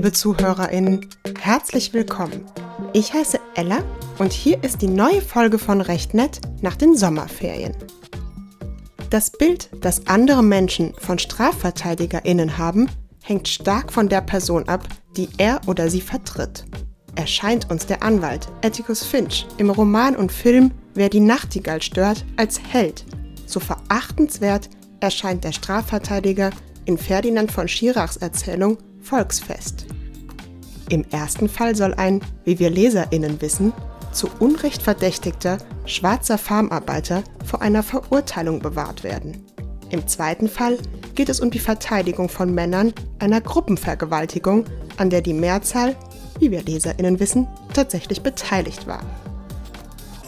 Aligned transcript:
liebe 0.00 0.12
ZuhörerInnen, 0.12 1.06
herzlich 1.38 1.92
willkommen. 1.92 2.46
Ich 2.94 3.12
heiße 3.12 3.38
Ella 3.54 3.84
und 4.16 4.32
hier 4.32 4.64
ist 4.64 4.80
die 4.80 4.86
neue 4.86 5.20
Folge 5.20 5.58
von 5.58 5.82
Recht 5.82 6.14
Nett 6.14 6.40
nach 6.62 6.74
den 6.74 6.96
Sommerferien. 6.96 7.76
Das 9.10 9.30
Bild, 9.30 9.68
das 9.82 10.06
andere 10.06 10.42
Menschen 10.42 10.94
von 10.96 11.18
StrafverteidigerInnen 11.18 12.56
haben, 12.56 12.88
hängt 13.22 13.46
stark 13.46 13.92
von 13.92 14.08
der 14.08 14.22
Person 14.22 14.66
ab, 14.70 14.88
die 15.18 15.28
er 15.36 15.60
oder 15.66 15.90
sie 15.90 16.00
vertritt. 16.00 16.64
Erscheint 17.14 17.70
uns 17.70 17.84
der 17.84 18.02
Anwalt 18.02 18.48
Atticus 18.64 19.04
Finch 19.04 19.46
im 19.58 19.68
Roman 19.68 20.16
und 20.16 20.32
Film 20.32 20.70
Wer 20.94 21.10
die 21.10 21.20
Nachtigall 21.20 21.82
stört 21.82 22.24
als 22.38 22.58
Held, 22.70 23.04
so 23.44 23.60
verachtenswert 23.60 24.70
erscheint 25.00 25.44
der 25.44 25.52
Strafverteidiger 25.52 26.52
in 26.86 26.96
Ferdinand 26.96 27.52
von 27.52 27.68
Schirachs 27.68 28.16
Erzählung 28.16 28.78
Volksfest. 29.02 29.86
Im 30.88 31.04
ersten 31.10 31.48
Fall 31.48 31.76
soll 31.76 31.94
ein, 31.94 32.20
wie 32.44 32.58
wir 32.58 32.70
Leserinnen 32.70 33.40
wissen, 33.40 33.72
zu 34.12 34.28
Unrecht 34.40 34.82
verdächtigter 34.82 35.58
schwarzer 35.86 36.38
Farmarbeiter 36.38 37.22
vor 37.44 37.62
einer 37.62 37.82
Verurteilung 37.82 38.60
bewahrt 38.60 39.04
werden. 39.04 39.44
Im 39.90 40.06
zweiten 40.06 40.48
Fall 40.48 40.78
geht 41.14 41.28
es 41.28 41.40
um 41.40 41.50
die 41.50 41.58
Verteidigung 41.58 42.28
von 42.28 42.54
Männern 42.54 42.92
einer 43.18 43.40
Gruppenvergewaltigung, 43.40 44.64
an 44.96 45.10
der 45.10 45.20
die 45.20 45.34
Mehrzahl, 45.34 45.96
wie 46.38 46.50
wir 46.50 46.62
Leserinnen 46.62 47.20
wissen, 47.20 47.48
tatsächlich 47.74 48.22
beteiligt 48.22 48.86
war. 48.86 49.02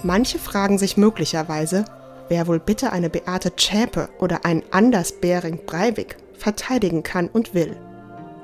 Manche 0.03 0.39
fragen 0.39 0.79
sich 0.79 0.97
möglicherweise, 0.97 1.84
wer 2.29 2.47
wohl 2.48 2.59
bitte 2.59 2.92
eine 2.92 3.09
Beate 3.09 3.55
Zschäpe 3.55 4.09
oder 4.19 4.45
einen 4.45 4.64
Anders 4.70 5.12
Bering 5.20 5.61
Breivik 5.64 6.17
verteidigen 6.36 7.03
kann 7.03 7.29
und 7.29 7.55
will. 7.55 7.77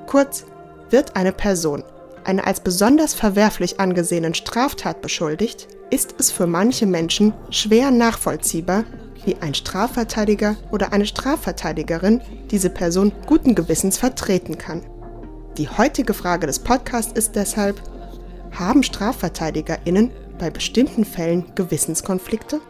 Kurz, 0.09 0.45
wird 0.89 1.15
eine 1.15 1.31
Person 1.31 1.83
einer 2.23 2.47
als 2.47 2.61
besonders 2.61 3.13
verwerflich 3.13 3.79
angesehenen 3.79 4.33
Straftat 4.33 5.01
beschuldigt, 5.01 5.67
ist 5.91 6.15
es 6.17 6.31
für 6.31 6.47
manche 6.47 6.87
Menschen 6.87 7.31
schwer 7.51 7.91
nachvollziehbar, 7.91 8.85
wie 9.23 9.35
ein 9.39 9.53
Strafverteidiger 9.53 10.55
oder 10.71 10.93
eine 10.93 11.05
Strafverteidigerin 11.05 12.21
diese 12.49 12.71
Person 12.71 13.11
guten 13.27 13.53
Gewissens 13.53 13.99
vertreten 13.99 14.57
kann. 14.57 14.81
Die 15.59 15.69
heutige 15.69 16.15
Frage 16.15 16.47
des 16.47 16.57
Podcasts 16.57 17.13
ist 17.13 17.35
deshalb, 17.35 17.79
haben 18.51 18.81
Strafverteidigerinnen 18.81 20.09
bei 20.39 20.49
bestimmten 20.49 21.05
Fällen 21.05 21.53
Gewissenskonflikte? 21.53 22.61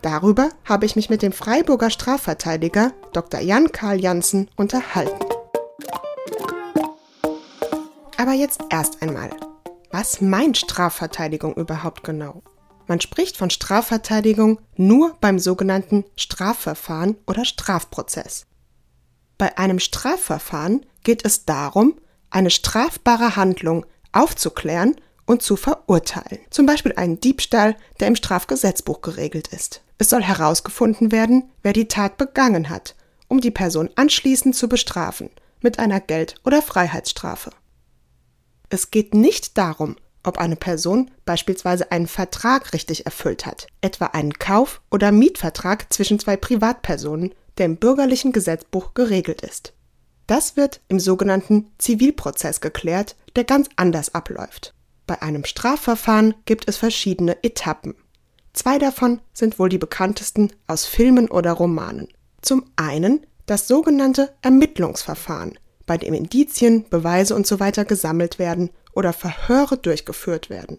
Darüber 0.00 0.50
habe 0.64 0.86
ich 0.86 0.94
mich 0.94 1.10
mit 1.10 1.22
dem 1.22 1.32
Freiburger 1.32 1.90
Strafverteidiger 1.90 2.92
Dr. 3.12 3.40
Jan 3.40 3.72
Karl 3.72 4.00
Janssen 4.00 4.48
unterhalten. 4.54 5.26
Aber 8.16 8.32
jetzt 8.32 8.60
erst 8.70 9.02
einmal, 9.02 9.30
was 9.90 10.20
meint 10.20 10.58
Strafverteidigung 10.58 11.54
überhaupt 11.54 12.04
genau? 12.04 12.42
Man 12.86 13.00
spricht 13.00 13.36
von 13.36 13.50
Strafverteidigung 13.50 14.60
nur 14.76 15.16
beim 15.20 15.38
sogenannten 15.38 16.04
Strafverfahren 16.16 17.16
oder 17.26 17.44
Strafprozess. 17.44 18.46
Bei 19.38 19.56
einem 19.58 19.78
Strafverfahren 19.78 20.84
geht 21.04 21.24
es 21.24 21.44
darum, 21.44 21.94
eine 22.30 22.50
strafbare 22.50 23.36
Handlung 23.36 23.86
aufzuklären 24.12 24.96
und 25.26 25.42
zu 25.42 25.56
verurteilen. 25.56 26.38
Zum 26.50 26.66
Beispiel 26.66 26.92
einen 26.96 27.20
Diebstahl, 27.20 27.76
der 28.00 28.08
im 28.08 28.16
Strafgesetzbuch 28.16 29.00
geregelt 29.00 29.48
ist. 29.48 29.82
Es 29.98 30.10
soll 30.10 30.22
herausgefunden 30.22 31.12
werden, 31.12 31.50
wer 31.62 31.72
die 31.72 31.88
Tat 31.88 32.16
begangen 32.16 32.68
hat, 32.68 32.94
um 33.28 33.40
die 33.40 33.50
Person 33.50 33.90
anschließend 33.94 34.54
zu 34.56 34.68
bestrafen 34.68 35.30
mit 35.60 35.78
einer 35.78 36.00
Geld- 36.00 36.34
oder 36.44 36.60
Freiheitsstrafe. 36.60 37.50
Es 38.72 38.90
geht 38.90 39.12
nicht 39.12 39.58
darum, 39.58 39.96
ob 40.22 40.38
eine 40.38 40.56
Person 40.56 41.10
beispielsweise 41.26 41.92
einen 41.92 42.06
Vertrag 42.06 42.72
richtig 42.72 43.04
erfüllt 43.04 43.44
hat, 43.44 43.66
etwa 43.82 44.06
einen 44.06 44.32
Kauf- 44.32 44.80
oder 44.90 45.12
Mietvertrag 45.12 45.92
zwischen 45.92 46.18
zwei 46.18 46.38
Privatpersonen, 46.38 47.34
der 47.58 47.66
im 47.66 47.76
bürgerlichen 47.76 48.32
Gesetzbuch 48.32 48.94
geregelt 48.94 49.42
ist. 49.42 49.74
Das 50.26 50.56
wird 50.56 50.80
im 50.88 51.00
sogenannten 51.00 51.70
Zivilprozess 51.76 52.62
geklärt, 52.62 53.14
der 53.36 53.44
ganz 53.44 53.68
anders 53.76 54.14
abläuft. 54.14 54.72
Bei 55.06 55.20
einem 55.20 55.44
Strafverfahren 55.44 56.34
gibt 56.46 56.66
es 56.66 56.78
verschiedene 56.78 57.44
Etappen. 57.44 57.94
Zwei 58.54 58.78
davon 58.78 59.20
sind 59.34 59.58
wohl 59.58 59.68
die 59.68 59.76
bekanntesten 59.76 60.50
aus 60.66 60.86
Filmen 60.86 61.28
oder 61.28 61.52
Romanen. 61.52 62.08
Zum 62.40 62.64
einen 62.76 63.26
das 63.44 63.68
sogenannte 63.68 64.32
Ermittlungsverfahren, 64.40 65.58
bei 65.86 65.98
dem 65.98 66.14
Indizien, 66.14 66.88
Beweise 66.88 67.34
usw. 67.34 67.72
So 67.74 67.84
gesammelt 67.84 68.38
werden 68.38 68.70
oder 68.92 69.12
Verhöre 69.12 69.76
durchgeführt 69.76 70.50
werden. 70.50 70.78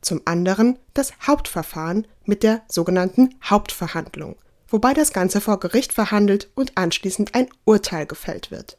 Zum 0.00 0.22
anderen 0.24 0.78
das 0.94 1.12
Hauptverfahren 1.26 2.06
mit 2.24 2.42
der 2.42 2.62
sogenannten 2.68 3.34
Hauptverhandlung, 3.42 4.36
wobei 4.68 4.94
das 4.94 5.12
Ganze 5.12 5.40
vor 5.40 5.58
Gericht 5.60 5.92
verhandelt 5.92 6.50
und 6.54 6.76
anschließend 6.76 7.34
ein 7.34 7.48
Urteil 7.64 8.06
gefällt 8.06 8.50
wird. 8.50 8.78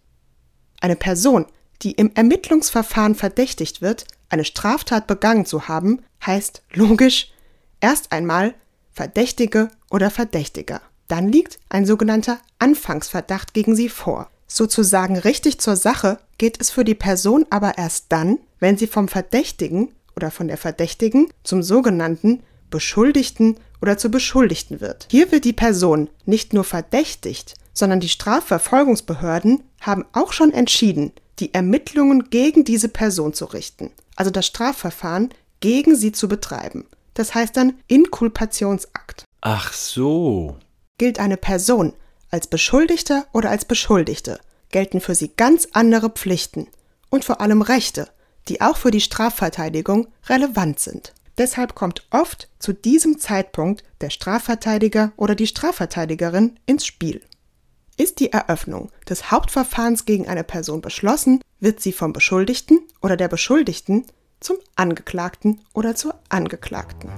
Eine 0.79 0.95
Person, 0.95 1.45
die 1.81 1.91
im 1.91 2.11
Ermittlungsverfahren 2.13 3.15
verdächtigt 3.15 3.81
wird, 3.81 4.05
eine 4.29 4.45
Straftat 4.45 5.07
begangen 5.07 5.45
zu 5.45 5.67
haben, 5.67 6.03
heißt 6.25 6.63
logisch 6.73 7.31
erst 7.81 8.11
einmal 8.11 8.53
Verdächtige 8.91 9.69
oder 9.89 10.11
Verdächtiger. 10.11 10.81
Dann 11.07 11.29
liegt 11.29 11.59
ein 11.69 11.85
sogenannter 11.85 12.39
Anfangsverdacht 12.59 13.53
gegen 13.53 13.75
sie 13.75 13.89
vor. 13.89 14.29
Sozusagen 14.51 15.17
richtig 15.17 15.59
zur 15.61 15.75
Sache 15.75 16.17
geht 16.37 16.59
es 16.59 16.71
für 16.71 16.83
die 16.83 16.95
Person 16.95 17.45
aber 17.51 17.77
erst 17.77 18.05
dann, 18.09 18.39
wenn 18.59 18.77
sie 18.77 18.87
vom 18.87 19.07
Verdächtigen 19.07 19.93
oder 20.15 20.31
von 20.31 20.47
der 20.47 20.57
Verdächtigen 20.57 21.31
zum 21.43 21.61
sogenannten 21.63 22.41
Beschuldigten 22.71 23.57
oder 23.81 23.97
zur 23.97 24.11
Beschuldigten 24.11 24.81
wird. 24.81 25.07
Hier 25.09 25.31
wird 25.31 25.45
die 25.45 25.53
Person 25.53 26.09
nicht 26.25 26.53
nur 26.53 26.63
verdächtigt, 26.63 27.53
sondern 27.73 27.99
die 27.99 28.09
Strafverfolgungsbehörden 28.09 29.63
haben 29.81 30.05
auch 30.13 30.33
schon 30.33 30.51
entschieden, 30.51 31.13
die 31.39 31.53
Ermittlungen 31.53 32.29
gegen 32.29 32.65
diese 32.65 32.89
Person 32.89 33.33
zu 33.33 33.45
richten, 33.45 33.91
also 34.15 34.31
das 34.31 34.47
Strafverfahren 34.47 35.29
gegen 35.61 35.95
sie 35.95 36.11
zu 36.11 36.27
betreiben. 36.27 36.85
Das 37.13 37.35
heißt 37.35 37.55
dann 37.55 37.75
Inkulpationsakt. 37.87 39.23
Ach 39.41 39.71
so. 39.73 40.57
Gilt 40.97 41.19
eine 41.19 41.37
Person 41.37 41.93
als 42.29 42.47
Beschuldigter 42.47 43.25
oder 43.33 43.49
als 43.49 43.65
Beschuldigte, 43.65 44.39
gelten 44.71 45.01
für 45.01 45.15
sie 45.15 45.31
ganz 45.35 45.67
andere 45.73 46.09
Pflichten 46.09 46.67
und 47.09 47.25
vor 47.25 47.41
allem 47.41 47.61
Rechte, 47.61 48.09
die 48.47 48.61
auch 48.61 48.77
für 48.77 48.91
die 48.91 49.01
Strafverteidigung 49.01 50.07
relevant 50.27 50.79
sind. 50.79 51.13
Deshalb 51.37 51.73
kommt 51.73 52.05
oft 52.11 52.49
zu 52.59 52.73
diesem 52.73 53.17
Zeitpunkt 53.17 53.83
der 54.01 54.09
Strafverteidiger 54.09 55.13
oder 55.15 55.35
die 55.35 55.47
Strafverteidigerin 55.47 56.59
ins 56.65 56.85
Spiel. 56.85 57.21
Ist 57.95 58.19
die 58.19 58.31
Eröffnung 58.31 58.91
des 59.07 59.31
Hauptverfahrens 59.31 60.05
gegen 60.05 60.27
eine 60.27 60.43
Person 60.43 60.81
beschlossen, 60.81 61.41
wird 61.59 61.81
sie 61.81 61.93
vom 61.93 62.13
Beschuldigten 62.13 62.79
oder 63.01 63.17
der 63.17 63.27
Beschuldigten 63.27 64.05
zum 64.39 64.57
Angeklagten 64.75 65.61
oder 65.73 65.95
zur 65.95 66.15
Angeklagten. 66.29 67.09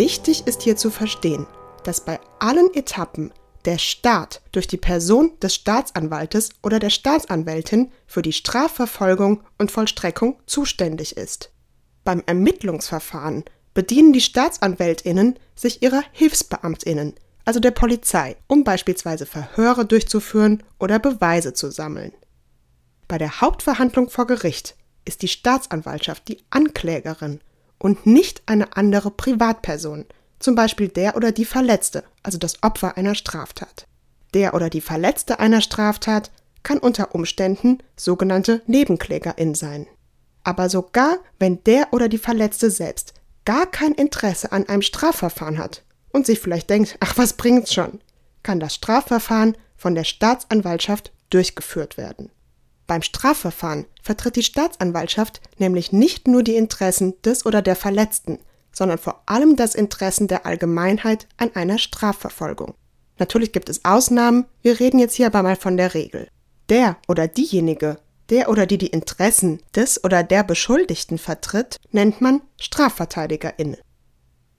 Wichtig 0.00 0.46
ist 0.46 0.62
hier 0.62 0.78
zu 0.78 0.90
verstehen, 0.90 1.46
dass 1.84 2.02
bei 2.02 2.18
allen 2.38 2.72
Etappen 2.72 3.34
der 3.66 3.76
Staat 3.76 4.40
durch 4.50 4.66
die 4.66 4.78
Person 4.78 5.38
des 5.42 5.54
Staatsanwaltes 5.54 6.48
oder 6.62 6.78
der 6.78 6.88
Staatsanwältin 6.88 7.92
für 8.06 8.22
die 8.22 8.32
Strafverfolgung 8.32 9.42
und 9.58 9.70
Vollstreckung 9.70 10.40
zuständig 10.46 11.18
ist. 11.18 11.52
Beim 12.02 12.22
Ermittlungsverfahren 12.24 13.44
bedienen 13.74 14.14
die 14.14 14.22
Staatsanwältinnen 14.22 15.38
sich 15.54 15.82
ihrer 15.82 16.02
Hilfsbeamtinnen, 16.12 17.12
also 17.44 17.60
der 17.60 17.72
Polizei, 17.72 18.36
um 18.46 18.64
beispielsweise 18.64 19.26
Verhöre 19.26 19.84
durchzuführen 19.84 20.62
oder 20.78 20.98
Beweise 20.98 21.52
zu 21.52 21.70
sammeln. 21.70 22.14
Bei 23.06 23.18
der 23.18 23.42
Hauptverhandlung 23.42 24.08
vor 24.08 24.26
Gericht 24.26 24.76
ist 25.04 25.20
die 25.20 25.28
Staatsanwaltschaft 25.28 26.26
die 26.26 26.42
Anklägerin 26.48 27.42
und 27.80 28.06
nicht 28.06 28.42
eine 28.46 28.76
andere 28.76 29.10
Privatperson, 29.10 30.04
zum 30.38 30.54
Beispiel 30.54 30.88
der 30.88 31.16
oder 31.16 31.32
die 31.32 31.44
Verletzte, 31.44 32.04
also 32.22 32.38
das 32.38 32.62
Opfer 32.62 32.96
einer 32.96 33.16
Straftat. 33.16 33.86
Der 34.32 34.54
oder 34.54 34.70
die 34.70 34.80
Verletzte 34.80 35.40
einer 35.40 35.60
Straftat 35.60 36.30
kann 36.62 36.78
unter 36.78 37.14
Umständen 37.14 37.78
sogenannte 37.96 38.62
Nebenklägerin 38.66 39.54
sein. 39.54 39.86
Aber 40.44 40.68
sogar 40.68 41.18
wenn 41.38 41.64
der 41.64 41.92
oder 41.92 42.08
die 42.08 42.18
Verletzte 42.18 42.70
selbst 42.70 43.14
gar 43.44 43.66
kein 43.66 43.92
Interesse 43.92 44.52
an 44.52 44.68
einem 44.68 44.82
Strafverfahren 44.82 45.58
hat 45.58 45.82
und 46.12 46.26
sich 46.26 46.38
vielleicht 46.38 46.70
denkt, 46.70 46.96
ach 47.00 47.16
was 47.16 47.32
bringt's 47.32 47.74
schon, 47.74 48.00
kann 48.42 48.60
das 48.60 48.74
Strafverfahren 48.74 49.56
von 49.76 49.94
der 49.94 50.04
Staatsanwaltschaft 50.04 51.12
durchgeführt 51.30 51.96
werden. 51.96 52.30
Beim 52.90 53.02
Strafverfahren 53.02 53.86
vertritt 54.02 54.34
die 54.34 54.42
Staatsanwaltschaft 54.42 55.40
nämlich 55.58 55.92
nicht 55.92 56.26
nur 56.26 56.42
die 56.42 56.56
Interessen 56.56 57.14
des 57.22 57.46
oder 57.46 57.62
der 57.62 57.76
Verletzten, 57.76 58.40
sondern 58.72 58.98
vor 58.98 59.22
allem 59.26 59.54
das 59.54 59.76
Interesse 59.76 60.26
der 60.26 60.44
Allgemeinheit 60.44 61.28
an 61.36 61.54
einer 61.54 61.78
Strafverfolgung. 61.78 62.74
Natürlich 63.16 63.52
gibt 63.52 63.68
es 63.68 63.84
Ausnahmen, 63.84 64.46
wir 64.62 64.80
reden 64.80 64.98
jetzt 64.98 65.14
hier 65.14 65.28
aber 65.28 65.44
mal 65.44 65.54
von 65.54 65.76
der 65.76 65.94
Regel. 65.94 66.26
Der 66.68 66.96
oder 67.06 67.28
diejenige, 67.28 67.98
der 68.28 68.48
oder 68.48 68.66
die 68.66 68.78
die 68.78 68.88
Interessen 68.88 69.62
des 69.72 70.02
oder 70.02 70.24
der 70.24 70.42
Beschuldigten 70.42 71.18
vertritt, 71.18 71.76
nennt 71.92 72.20
man 72.20 72.42
StrafverteidigerInnen. 72.60 73.76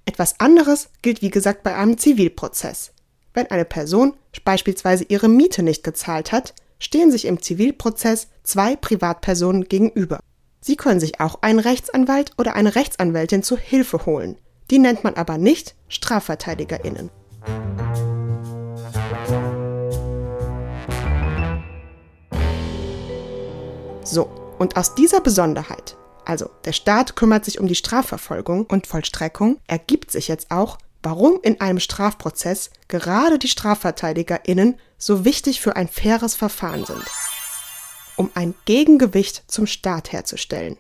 Etwas 0.06 0.40
anderes 0.40 0.88
gilt 1.02 1.22
wie 1.22 1.32
gesagt 1.32 1.64
bei 1.64 1.76
einem 1.76 1.98
Zivilprozess. 1.98 2.94
Wenn 3.34 3.52
eine 3.52 3.66
Person 3.66 4.14
beispielsweise 4.46 5.04
ihre 5.10 5.28
Miete 5.28 5.64
nicht 5.64 5.84
gezahlt 5.84 6.32
hat, 6.32 6.54
stehen 6.82 7.12
sich 7.12 7.26
im 7.26 7.42
Zivilprozess 7.42 8.28
zwei 8.44 8.76
Privatpersonen 8.76 9.66
gegenüber. 9.66 10.20
Sie 10.60 10.76
können 10.76 11.00
sich 11.00 11.22
auch 11.22 11.42
einen 11.42 11.60
Rechtsanwalt 11.60 12.32
oder 12.38 12.56
eine 12.56 12.76
Rechtsanwältin 12.76 13.44
zu 13.44 13.56
Hilfe 13.56 14.06
holen. 14.06 14.38
Die 14.70 14.80
nennt 14.80 15.04
man 15.04 15.14
aber 15.14 15.38
nicht 15.38 15.76
StrafverteidigerInnen. 15.88 17.12
So, 24.04 24.30
und 24.58 24.76
aus 24.76 24.96
dieser 24.96 25.22
Besonderheit, 25.22 25.96
also 26.26 26.50
der 26.66 26.74
Staat 26.74 27.16
kümmert 27.16 27.46
sich 27.46 27.60
um 27.60 27.68
die 27.68 27.76
Strafverfolgung 27.76 28.66
und 28.66 28.88
Vollstreckung, 28.88 29.60
ergibt 29.68 30.12
sich 30.12 30.28
jetzt 30.28 30.50
auch, 30.50 30.78
warum 31.04 31.40
in 31.42 31.62
einem 31.62 31.80
Strafprozess 31.80 32.70
gerade 32.88 33.40
die 33.40 33.48
StrafverteidigerInnen 33.48 34.80
so 34.98 35.26
wichtig 35.26 35.62
für 35.62 35.76
ein 35.76 35.88
faires 35.88 36.36
Verfahren 36.36 36.86
sind. 36.86 37.04
Um 38.16 38.30
ein 38.36 38.54
Gegengewicht 38.66 39.44
zum 39.48 39.66
Staat 39.66 40.12
herzustellen. 40.12 40.78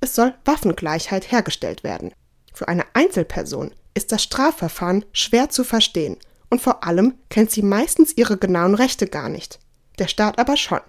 Es 0.00 0.14
soll 0.14 0.34
Waffengleichheit 0.44 1.30
hergestellt 1.32 1.82
werden. 1.82 2.12
Für 2.52 2.68
eine 2.68 2.84
Einzelperson 2.92 3.72
ist 3.94 4.12
das 4.12 4.22
Strafverfahren 4.22 5.04
schwer 5.12 5.48
zu 5.48 5.64
verstehen 5.64 6.18
und 6.50 6.60
vor 6.60 6.84
allem 6.84 7.14
kennt 7.30 7.50
sie 7.50 7.62
meistens 7.62 8.16
ihre 8.16 8.36
genauen 8.36 8.74
Rechte 8.74 9.06
gar 9.06 9.28
nicht. 9.28 9.58
Der 9.98 10.08
Staat 10.08 10.38
aber 10.38 10.56
schon. 10.56 10.80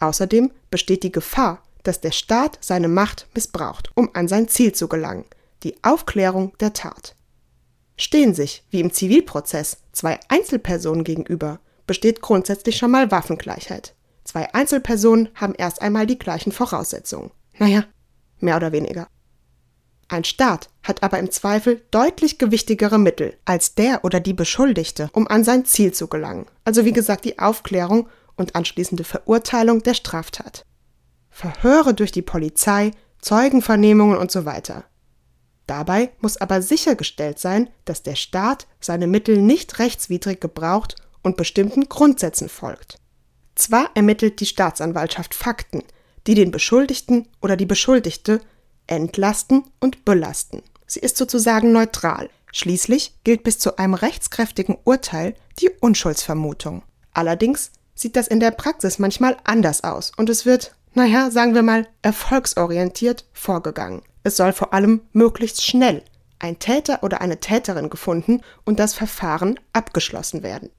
Außerdem 0.00 0.52
besteht 0.70 1.02
die 1.02 1.12
Gefahr, 1.12 1.62
dass 1.82 2.00
der 2.00 2.10
Staat 2.10 2.58
seine 2.60 2.88
Macht 2.88 3.26
missbraucht, 3.34 3.90
um 3.94 4.10
an 4.14 4.28
sein 4.28 4.48
Ziel 4.48 4.72
zu 4.72 4.88
gelangen, 4.88 5.24
die 5.62 5.76
Aufklärung 5.82 6.56
der 6.58 6.72
Tat. 6.72 7.14
Stehen 7.96 8.34
sich, 8.34 8.64
wie 8.70 8.80
im 8.80 8.92
Zivilprozess, 8.92 9.78
zwei 9.92 10.18
Einzelpersonen 10.28 11.04
gegenüber, 11.04 11.60
besteht 11.86 12.20
grundsätzlich 12.20 12.76
schon 12.76 12.90
mal 12.90 13.10
Waffengleichheit. 13.10 13.94
Zwei 14.24 14.52
Einzelpersonen 14.54 15.28
haben 15.34 15.54
erst 15.54 15.82
einmal 15.82 16.06
die 16.06 16.18
gleichen 16.18 16.52
Voraussetzungen. 16.52 17.30
Naja, 17.58 17.84
mehr 18.40 18.56
oder 18.56 18.72
weniger. 18.72 19.08
Ein 20.08 20.24
Staat 20.24 20.68
hat 20.82 21.02
aber 21.02 21.18
im 21.18 21.30
Zweifel 21.30 21.82
deutlich 21.90 22.38
gewichtigere 22.38 22.98
Mittel 22.98 23.38
als 23.44 23.74
der 23.74 24.04
oder 24.04 24.20
die 24.20 24.34
Beschuldigte, 24.34 25.08
um 25.12 25.26
an 25.26 25.42
sein 25.42 25.64
Ziel 25.64 25.92
zu 25.92 26.06
gelangen. 26.06 26.46
Also 26.64 26.84
wie 26.84 26.92
gesagt 26.92 27.24
die 27.24 27.38
Aufklärung 27.38 28.08
und 28.36 28.54
anschließende 28.54 29.04
Verurteilung 29.04 29.82
der 29.82 29.94
Straftat. 29.94 30.64
Verhöre 31.30 31.94
durch 31.94 32.12
die 32.12 32.22
Polizei, 32.22 32.90
Zeugenvernehmungen 33.20 34.18
und 34.18 34.30
so 34.30 34.44
weiter. 34.44 34.84
Dabei 35.72 36.10
muss 36.20 36.36
aber 36.36 36.60
sichergestellt 36.60 37.38
sein, 37.38 37.70
dass 37.86 38.02
der 38.02 38.14
Staat 38.14 38.66
seine 38.78 39.06
Mittel 39.06 39.38
nicht 39.38 39.78
rechtswidrig 39.78 40.38
gebraucht 40.38 40.96
und 41.22 41.38
bestimmten 41.38 41.88
Grundsätzen 41.88 42.50
folgt. 42.50 42.98
Zwar 43.54 43.88
ermittelt 43.94 44.40
die 44.40 44.46
Staatsanwaltschaft 44.46 45.34
Fakten, 45.34 45.82
die 46.26 46.34
den 46.34 46.50
Beschuldigten 46.50 47.26
oder 47.40 47.56
die 47.56 47.64
Beschuldigte 47.64 48.42
entlasten 48.86 49.64
und 49.80 50.04
belasten. 50.04 50.62
Sie 50.86 51.00
ist 51.00 51.16
sozusagen 51.16 51.72
neutral. 51.72 52.28
Schließlich 52.52 53.14
gilt 53.24 53.42
bis 53.42 53.58
zu 53.58 53.78
einem 53.78 53.94
rechtskräftigen 53.94 54.76
Urteil 54.84 55.34
die 55.58 55.70
Unschuldsvermutung. 55.70 56.82
Allerdings 57.14 57.70
sieht 57.94 58.16
das 58.16 58.28
in 58.28 58.40
der 58.40 58.50
Praxis 58.50 58.98
manchmal 58.98 59.38
anders 59.44 59.84
aus 59.84 60.12
und 60.18 60.28
es 60.28 60.44
wird, 60.44 60.76
naja, 60.92 61.30
sagen 61.30 61.54
wir 61.54 61.62
mal, 61.62 61.88
erfolgsorientiert 62.02 63.24
vorgegangen. 63.32 64.02
Es 64.22 64.36
soll 64.36 64.52
vor 64.52 64.72
allem 64.72 65.02
möglichst 65.12 65.64
schnell 65.64 66.02
ein 66.38 66.58
Täter 66.58 67.02
oder 67.02 67.20
eine 67.20 67.38
Täterin 67.38 67.88
gefunden 67.88 68.42
und 68.64 68.80
das 68.80 68.94
Verfahren 68.94 69.58
abgeschlossen 69.72 70.42
werden. 70.42 70.70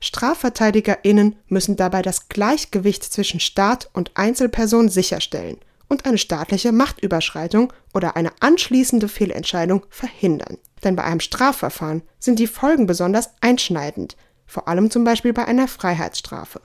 StrafverteidigerInnen 0.00 1.36
müssen 1.48 1.76
dabei 1.76 2.02
das 2.02 2.28
Gleichgewicht 2.28 3.04
zwischen 3.04 3.40
Staat 3.40 3.90
und 3.92 4.12
Einzelperson 4.14 4.88
sicherstellen 4.88 5.58
und 5.88 6.06
eine 6.06 6.18
staatliche 6.18 6.72
Machtüberschreitung 6.72 7.72
oder 7.92 8.16
eine 8.16 8.30
anschließende 8.40 9.08
Fehlentscheidung 9.08 9.84
verhindern. 9.90 10.56
Denn 10.84 10.96
bei 10.96 11.04
einem 11.04 11.20
Strafverfahren 11.20 12.02
sind 12.18 12.38
die 12.38 12.46
Folgen 12.46 12.86
besonders 12.86 13.30
einschneidend, 13.40 14.16
vor 14.46 14.68
allem 14.68 14.90
zum 14.90 15.04
Beispiel 15.04 15.32
bei 15.32 15.44
einer 15.44 15.68
Freiheitsstrafe. 15.68 16.62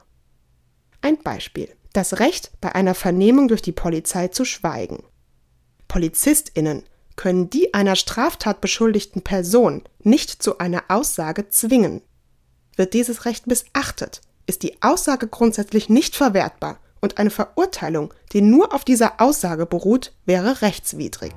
Ein 1.01 1.17
Beispiel. 1.21 1.69
Das 1.91 2.19
Recht, 2.19 2.51
bei 2.61 2.73
einer 2.73 2.95
Vernehmung 2.95 3.47
durch 3.47 3.61
die 3.61 3.71
Polizei 3.71 4.29
zu 4.29 4.45
schweigen. 4.45 5.03
Polizistinnen 5.95 6.83
können 7.15 7.49
die 7.49 7.73
einer 7.73 7.95
Straftat 7.95 8.59
beschuldigten 8.59 9.21
Person 9.21 9.81
nicht 10.03 10.43
zu 10.43 10.57
einer 10.57 10.83
Aussage 10.89 11.47
zwingen. 11.47 12.01
Wird 12.75 12.93
dieses 12.93 13.23
Recht 13.23 13.47
missachtet, 13.47 14.19
ist 14.45 14.63
die 14.63 14.81
Aussage 14.81 15.29
grundsätzlich 15.29 15.87
nicht 15.87 16.17
verwertbar 16.17 16.81
und 16.99 17.17
eine 17.17 17.29
Verurteilung, 17.29 18.13
die 18.33 18.41
nur 18.41 18.73
auf 18.73 18.83
dieser 18.83 19.21
Aussage 19.21 19.65
beruht, 19.65 20.11
wäre 20.25 20.61
rechtswidrig. 20.61 21.31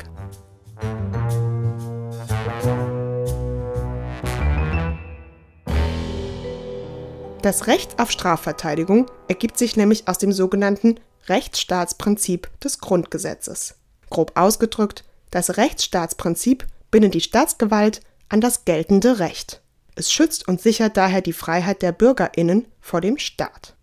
Das 7.43 7.69
Recht 7.69 8.01
auf 8.01 8.11
Strafverteidigung 8.11 9.07
ergibt 9.29 9.57
sich 9.57 9.77
nämlich 9.77 10.09
aus 10.09 10.19
dem 10.19 10.33
sogenannten 10.33 10.99
Rechtsstaatsprinzip 11.29 12.49
des 12.59 12.81
Grundgesetzes. 12.81 13.78
Grob 14.11 14.33
ausgedrückt, 14.37 15.05
das 15.31 15.57
Rechtsstaatsprinzip 15.57 16.67
bindet 16.91 17.15
die 17.15 17.21
Staatsgewalt 17.21 18.01
an 18.29 18.41
das 18.41 18.65
geltende 18.65 19.19
Recht. 19.19 19.61
Es 19.95 20.13
schützt 20.13 20.47
und 20.47 20.61
sichert 20.61 20.97
daher 20.97 21.21
die 21.21 21.33
Freiheit 21.33 21.83
der 21.83 21.93
Bürgerinnen 21.93 22.67
vor 22.81 23.01
dem 23.01 23.19
Staat. 23.19 23.75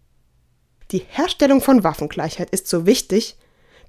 Die 0.91 1.05
Herstellung 1.09 1.61
von 1.61 1.83
Waffengleichheit 1.83 2.51
ist 2.51 2.67
so 2.67 2.85
wichtig, 2.85 3.37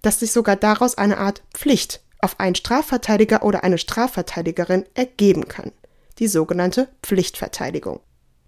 dass 0.03 0.21
sich 0.21 0.33
sogar 0.33 0.57
daraus 0.57 0.97
eine 0.97 1.19
Art 1.19 1.43
Pflicht 1.55 2.01
auf 2.21 2.41
einen 2.41 2.55
Strafverteidiger 2.55 3.43
oder 3.43 3.65
eine 3.65 3.79
Strafverteidigerin 3.79 4.85
ergeben 4.95 5.49
kann, 5.49 5.73
die 6.19 6.29
sogenannte 6.29 6.89
Pflichtverteidigung. 7.03 8.01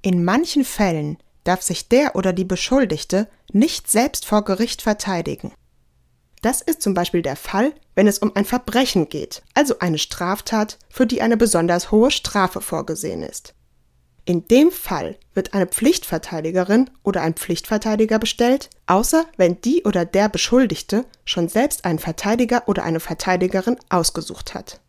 In 0.02 0.24
manchen 0.24 0.64
Fällen 0.64 1.18
darf 1.44 1.62
sich 1.62 1.88
der 1.88 2.16
oder 2.16 2.32
die 2.32 2.44
Beschuldigte 2.44 3.28
nicht 3.52 3.90
selbst 3.90 4.26
vor 4.26 4.44
Gericht 4.44 4.82
verteidigen. 4.82 5.52
Das 6.42 6.60
ist 6.60 6.82
zum 6.82 6.94
Beispiel 6.94 7.22
der 7.22 7.36
Fall, 7.36 7.72
wenn 7.94 8.06
es 8.06 8.18
um 8.18 8.34
ein 8.36 8.44
Verbrechen 8.44 9.08
geht, 9.08 9.42
also 9.54 9.78
eine 9.80 9.98
Straftat, 9.98 10.78
für 10.88 11.06
die 11.06 11.20
eine 11.20 11.36
besonders 11.36 11.90
hohe 11.90 12.10
Strafe 12.10 12.60
vorgesehen 12.60 13.22
ist. 13.22 13.54
In 14.24 14.46
dem 14.46 14.70
Fall 14.70 15.16
wird 15.32 15.54
eine 15.54 15.66
Pflichtverteidigerin 15.66 16.90
oder 17.02 17.22
ein 17.22 17.32
Pflichtverteidiger 17.32 18.18
bestellt, 18.18 18.68
außer 18.86 19.24
wenn 19.38 19.60
die 19.62 19.84
oder 19.84 20.04
der 20.04 20.28
Beschuldigte 20.28 21.06
schon 21.24 21.48
selbst 21.48 21.86
einen 21.86 21.98
Verteidiger 21.98 22.68
oder 22.68 22.84
eine 22.84 23.00
Verteidigerin 23.00 23.78
ausgesucht 23.88 24.52
hat. 24.52 24.80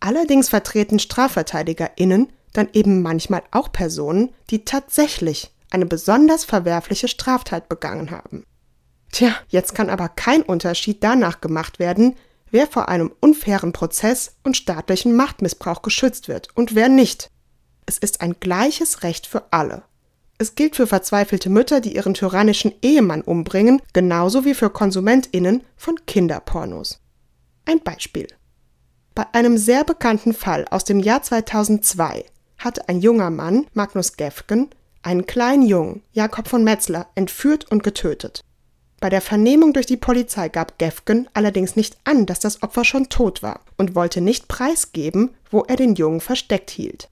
Allerdings 0.00 0.48
vertreten 0.48 0.98
Strafverteidigerinnen 0.98 2.32
dann 2.52 2.68
eben 2.72 3.02
manchmal 3.02 3.42
auch 3.52 3.70
Personen, 3.70 4.34
die 4.50 4.64
tatsächlich 4.64 5.52
eine 5.70 5.86
besonders 5.86 6.44
verwerfliche 6.44 7.08
Straftat 7.08 7.68
begangen 7.68 8.10
haben. 8.10 8.44
Tja, 9.14 9.32
jetzt 9.46 9.76
kann 9.76 9.90
aber 9.90 10.08
kein 10.08 10.42
Unterschied 10.42 11.04
danach 11.04 11.40
gemacht 11.40 11.78
werden, 11.78 12.16
wer 12.50 12.66
vor 12.66 12.88
einem 12.88 13.12
unfairen 13.20 13.72
Prozess 13.72 14.34
und 14.42 14.56
staatlichen 14.56 15.14
Machtmissbrauch 15.14 15.82
geschützt 15.82 16.26
wird 16.26 16.48
und 16.56 16.74
wer 16.74 16.88
nicht. 16.88 17.30
Es 17.86 17.96
ist 17.96 18.22
ein 18.22 18.34
gleiches 18.40 19.04
Recht 19.04 19.28
für 19.28 19.44
alle. 19.52 19.84
Es 20.38 20.56
gilt 20.56 20.74
für 20.74 20.88
verzweifelte 20.88 21.48
Mütter, 21.48 21.80
die 21.80 21.94
ihren 21.94 22.14
tyrannischen 22.14 22.74
Ehemann 22.82 23.20
umbringen, 23.20 23.80
genauso 23.92 24.44
wie 24.44 24.52
für 24.52 24.68
Konsumentinnen 24.68 25.62
von 25.76 25.94
Kinderpornos. 26.06 26.98
Ein 27.66 27.78
Beispiel. 27.84 28.26
Bei 29.14 29.26
einem 29.32 29.58
sehr 29.58 29.84
bekannten 29.84 30.34
Fall 30.34 30.64
aus 30.72 30.82
dem 30.82 30.98
Jahr 30.98 31.22
2002 31.22 32.24
hatte 32.58 32.88
ein 32.88 32.98
junger 32.98 33.30
Mann, 33.30 33.68
Magnus 33.74 34.16
Gefgen, 34.16 34.70
einen 35.02 35.24
kleinen 35.24 35.64
Jungen, 35.64 36.02
Jakob 36.10 36.48
von 36.48 36.64
Metzler, 36.64 37.06
entführt 37.14 37.70
und 37.70 37.84
getötet. 37.84 38.43
Bei 39.04 39.10
der 39.10 39.20
Vernehmung 39.20 39.74
durch 39.74 39.84
die 39.84 39.98
Polizei 39.98 40.48
gab 40.48 40.78
Gefgen 40.78 41.28
allerdings 41.34 41.76
nicht 41.76 41.98
an, 42.04 42.24
dass 42.24 42.40
das 42.40 42.62
Opfer 42.62 42.86
schon 42.86 43.10
tot 43.10 43.42
war 43.42 43.60
und 43.76 43.94
wollte 43.94 44.22
nicht 44.22 44.48
preisgeben, 44.48 45.36
wo 45.50 45.60
er 45.60 45.76
den 45.76 45.94
Jungen 45.94 46.22
versteckt 46.22 46.70
hielt. 46.70 47.10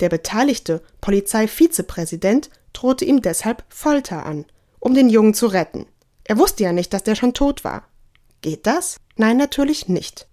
Der 0.00 0.08
beteiligte 0.08 0.80
Polizeivizepräsident 1.02 2.48
drohte 2.72 3.04
ihm 3.04 3.20
deshalb 3.20 3.64
Folter 3.68 4.24
an, 4.24 4.46
um 4.80 4.94
den 4.94 5.10
Jungen 5.10 5.34
zu 5.34 5.46
retten. 5.46 5.84
Er 6.24 6.38
wusste 6.38 6.64
ja 6.64 6.72
nicht, 6.72 6.94
dass 6.94 7.02
der 7.02 7.16
schon 7.16 7.34
tot 7.34 7.64
war. 7.64 7.84
Geht 8.40 8.66
das? 8.66 8.96
Nein, 9.16 9.36
natürlich 9.36 9.88
nicht. 9.90 10.26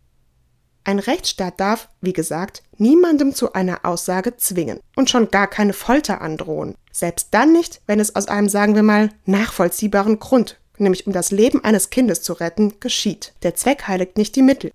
Ein 0.85 0.99
Rechtsstaat 0.99 1.59
darf, 1.59 1.89
wie 1.99 2.13
gesagt, 2.13 2.63
niemandem 2.77 3.35
zu 3.35 3.51
einer 3.51 3.85
Aussage 3.85 4.37
zwingen 4.37 4.79
und 4.95 5.09
schon 5.09 5.31
gar 5.31 5.47
keine 5.47 5.73
Folter 5.73 6.21
androhen. 6.21 6.75
Selbst 6.93 7.27
dann 7.31 7.51
nicht, 7.51 7.81
wenn 7.87 7.99
es 7.99 8.15
aus 8.15 8.29
einem, 8.29 8.47
sagen 8.47 8.73
wir 8.73 8.83
mal, 8.83 9.09
nachvollziehbaren 9.25 10.17
Grund, 10.19 10.60
nämlich 10.81 11.07
um 11.07 11.13
das 11.13 11.31
Leben 11.31 11.63
eines 11.63 11.89
Kindes 11.89 12.21
zu 12.21 12.33
retten, 12.33 12.79
geschieht. 12.79 13.33
Der 13.43 13.55
Zweck 13.55 13.87
heiligt 13.87 14.17
nicht 14.17 14.35
die 14.35 14.41
Mittel. 14.41 14.71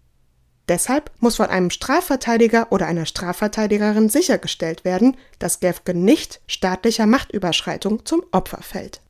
Deshalb 0.68 1.12
muss 1.20 1.36
von 1.36 1.46
einem 1.46 1.70
Strafverteidiger 1.70 2.68
oder 2.70 2.86
einer 2.86 3.06
Strafverteidigerin 3.06 4.08
sichergestellt 4.08 4.84
werden, 4.84 5.16
dass 5.38 5.60
Gefke 5.60 5.94
nicht 5.94 6.40
staatlicher 6.48 7.06
Machtüberschreitung 7.06 8.04
zum 8.04 8.24
Opfer 8.32 8.62
fällt. 8.62 9.00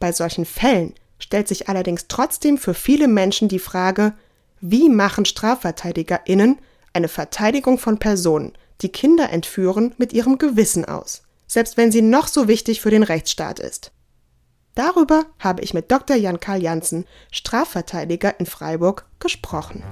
Bei 0.00 0.12
solchen 0.12 0.46
Fällen 0.46 0.94
stellt 1.18 1.48
sich 1.48 1.68
allerdings 1.68 2.06
trotzdem 2.08 2.56
für 2.56 2.74
viele 2.74 3.08
Menschen 3.08 3.48
die 3.48 3.58
Frage, 3.58 4.14
wie 4.60 4.88
machen 4.88 5.24
StrafverteidigerInnen 5.24 6.58
eine 6.92 7.08
Verteidigung 7.08 7.78
von 7.78 7.98
Personen, 7.98 8.52
die 8.80 8.88
Kinder 8.88 9.30
entführen, 9.30 9.94
mit 9.98 10.12
ihrem 10.12 10.38
Gewissen 10.38 10.84
aus, 10.84 11.22
selbst 11.46 11.76
wenn 11.76 11.92
sie 11.92 12.02
noch 12.02 12.28
so 12.28 12.48
wichtig 12.48 12.80
für 12.80 12.90
den 12.90 13.02
Rechtsstaat 13.02 13.58
ist? 13.60 13.92
Darüber 14.78 15.24
habe 15.40 15.60
ich 15.62 15.74
mit 15.74 15.90
Dr. 15.90 16.14
Jan-Karl 16.16 16.62
Janssen, 16.62 17.04
Strafverteidiger 17.32 18.38
in 18.38 18.46
Freiburg, 18.46 19.06
gesprochen. 19.18 19.82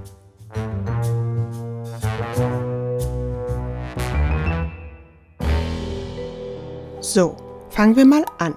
So, 7.01 7.37
fangen 7.71 7.97
wir 7.97 8.05
mal 8.05 8.25
an. 8.39 8.55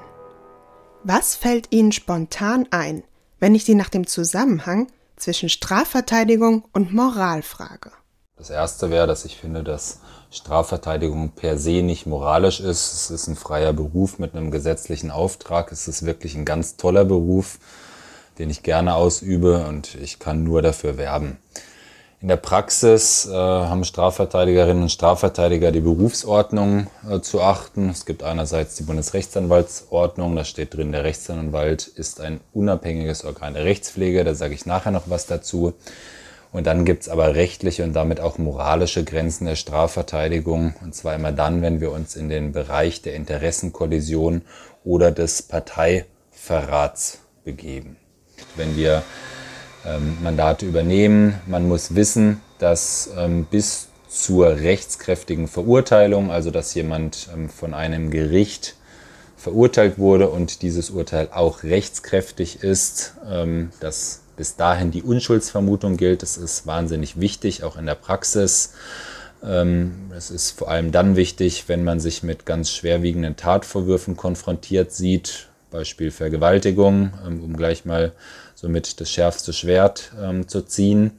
Was 1.04 1.34
fällt 1.34 1.72
Ihnen 1.72 1.92
spontan 1.92 2.68
ein, 2.70 3.04
wenn 3.40 3.56
ich 3.56 3.66
Sie 3.66 3.74
nach 3.74 3.90
dem 3.90 4.06
Zusammenhang 4.06 4.86
zwischen 5.16 5.50
Strafverteidigung 5.50 6.64
und 6.74 6.94
Moral 6.94 7.42
frage? 7.42 7.92
Das 8.38 8.52
erste 8.52 8.92
wäre, 8.92 9.08
dass 9.08 9.26
ich 9.26 9.36
finde, 9.36 9.64
dass 9.64 10.02
Strafverteidigung 10.32 11.30
per 11.30 11.58
se 11.58 11.82
nicht 11.82 12.06
moralisch 12.06 12.60
ist. 12.60 12.94
Es 12.94 13.10
ist 13.10 13.28
ein 13.28 13.36
freier 13.36 13.74
Beruf 13.74 14.20
mit 14.20 14.36
einem 14.36 14.52
gesetzlichen 14.52 15.12
Auftrag. 15.12 15.72
Es 15.72 15.88
ist 15.88 16.06
wirklich 16.06 16.36
ein 16.36 16.46
ganz 16.46 16.78
toller 16.78 17.06
Beruf, 17.06 17.60
den 18.38 18.50
ich 18.50 18.64
gerne 18.64 18.96
ausübe 18.96 19.66
und 19.68 19.96
ich 19.96 20.20
kann 20.20 20.44
nur 20.44 20.62
dafür 20.62 20.98
werben. 20.98 21.38
In 22.22 22.28
der 22.28 22.36
Praxis 22.36 23.28
äh, 23.28 23.34
haben 23.34 23.86
Strafverteidigerinnen 23.86 24.84
und 24.84 24.92
Strafverteidiger 24.92 25.72
die 25.72 25.80
Berufsordnung 25.80 26.88
äh, 27.10 27.22
zu 27.22 27.42
achten. 27.42 27.90
Es 27.90 28.06
gibt 28.06 28.24
einerseits 28.24 28.76
die 28.76 28.84
Bundesrechtsanwaltsordnung, 28.84 30.36
da 30.36 30.44
steht 30.44 30.76
drin, 30.76 30.92
der 30.92 31.06
Rechtsanwalt 31.06 31.88
ist 31.88 32.20
ein 32.20 32.42
unabhängiges 32.54 33.24
Organ 33.24 33.54
der 33.54 33.64
Rechtspflege, 33.64 34.26
da 34.26 34.36
sage 34.36 34.54
ich 34.54 34.66
nachher 34.66 34.92
noch 34.92 35.04
was 35.06 35.28
dazu. 35.28 35.74
Und 36.52 36.66
dann 36.66 36.84
gibt's 36.84 37.10
aber 37.10 37.36
rechtliche 37.36 37.84
und 37.84 37.94
damit 37.94 38.20
auch 38.20 38.38
moralische 38.40 39.04
Grenzen 39.04 39.46
der 39.46 39.56
Strafverteidigung, 39.56 40.74
und 40.82 40.96
zwar 40.96 41.14
immer 41.14 41.32
dann, 41.32 41.62
wenn 41.62 41.80
wir 41.80 41.92
uns 41.92 42.16
in 42.16 42.28
den 42.28 42.54
Bereich 42.54 43.04
der 43.04 43.14
Interessenkollision 43.16 44.42
oder 44.84 45.12
des 45.12 45.44
Parteiverrats 45.44 47.20
begeben. 47.44 47.98
Wenn 48.56 48.76
wir 48.76 49.04
ähm, 49.86 50.18
Mandate 50.22 50.66
übernehmen. 50.66 51.36
Man 51.46 51.68
muss 51.68 51.96
wissen, 51.96 52.42
dass 52.58 53.10
ähm, 53.18 53.46
bis 53.50 53.88
zur 54.10 54.58
rechtskräftigen 54.58 55.48
Verurteilung, 55.48 56.32
also 56.32 56.52
dass 56.52 56.74
jemand 56.74 57.30
ähm, 57.34 57.50
von 57.50 57.74
einem 57.74 58.12
Gericht 58.12 58.76
verurteilt 59.38 59.98
wurde 59.98 60.30
und 60.30 60.64
dieses 60.64 60.90
Urteil 60.90 61.30
auch 61.32 61.64
rechtskräftig 61.64 62.62
ist, 62.62 63.14
dass 63.80 64.20
bis 64.40 64.56
dahin 64.56 64.90
die 64.90 65.04
Unschuldsvermutung 65.04 65.98
gilt. 65.98 66.24
Das 66.24 66.38
ist 66.38 66.66
wahnsinnig 66.66 67.20
wichtig, 67.20 67.66
auch 67.66 67.76
in 67.76 67.86
der 67.86 67.96
Praxis. 67.96 68.72
Es 69.42 70.32
ist 70.32 70.52
vor 70.58 70.70
allem 70.70 70.94
dann 70.94 71.18
wichtig, 71.18 71.66
wenn 71.68 71.84
man 71.84 72.00
sich 72.00 72.24
mit 72.24 72.46
ganz 72.46 72.72
schwerwiegenden 72.72 73.36
Tatvorwürfen 73.36 74.16
konfrontiert 74.16 74.94
sieht, 74.94 75.50
Beispiel 75.72 76.10
Vergewaltigung, 76.10 77.12
um 77.26 77.56
gleich 77.58 77.84
mal 77.84 78.14
somit 78.56 79.02
das 79.02 79.12
schärfste 79.12 79.52
Schwert 79.52 80.14
ähm, 80.22 80.48
zu 80.48 80.62
ziehen. 80.62 81.12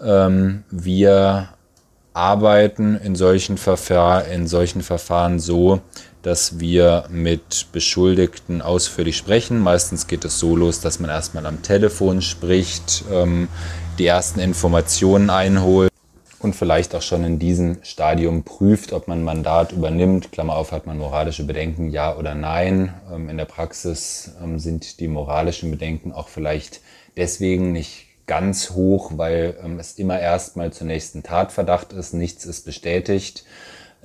Ähm, 0.00 0.64
wir 0.72 1.50
arbeiten 2.14 2.96
in 2.96 3.16
solchen, 3.16 3.58
Verfahr 3.58 4.26
in 4.28 4.46
solchen 4.46 4.82
Verfahren 4.82 5.38
so, 5.38 5.80
dass 6.22 6.58
wir 6.58 7.04
mit 7.10 7.66
Beschuldigten 7.72 8.62
ausführlich 8.62 9.16
sprechen. 9.16 9.58
Meistens 9.58 10.06
geht 10.06 10.24
es 10.24 10.38
so 10.38 10.56
los, 10.56 10.80
dass 10.80 11.00
man 11.00 11.10
erstmal 11.10 11.44
am 11.44 11.62
Telefon 11.62 12.22
spricht, 12.22 13.04
ähm, 13.12 13.48
die 13.98 14.06
ersten 14.06 14.40
Informationen 14.40 15.28
einholt 15.28 15.90
und 16.38 16.54
vielleicht 16.54 16.94
auch 16.94 17.02
schon 17.02 17.24
in 17.24 17.38
diesem 17.38 17.78
Stadium 17.82 18.42
prüft, 18.42 18.92
ob 18.92 19.08
man 19.08 19.22
Mandat 19.22 19.72
übernimmt. 19.72 20.30
Klammer 20.30 20.56
auf, 20.56 20.72
hat 20.72 20.86
man 20.86 20.98
moralische 20.98 21.44
Bedenken, 21.44 21.90
ja 21.90 22.16
oder 22.16 22.34
nein. 22.34 22.94
Ähm, 23.12 23.28
in 23.28 23.36
der 23.36 23.44
Praxis 23.44 24.32
ähm, 24.42 24.58
sind 24.58 25.00
die 25.00 25.08
moralischen 25.08 25.70
Bedenken 25.70 26.12
auch 26.12 26.28
vielleicht 26.28 26.80
deswegen 27.16 27.72
nicht 27.72 28.06
ganz 28.26 28.70
hoch, 28.70 29.12
weil 29.16 29.56
ähm, 29.62 29.78
es 29.78 29.98
immer 29.98 30.18
erstmal 30.18 30.72
zunächst 30.72 31.14
ein 31.14 31.22
Tatverdacht 31.22 31.92
ist, 31.92 32.14
nichts 32.14 32.44
ist 32.44 32.64
bestätigt. 32.64 33.44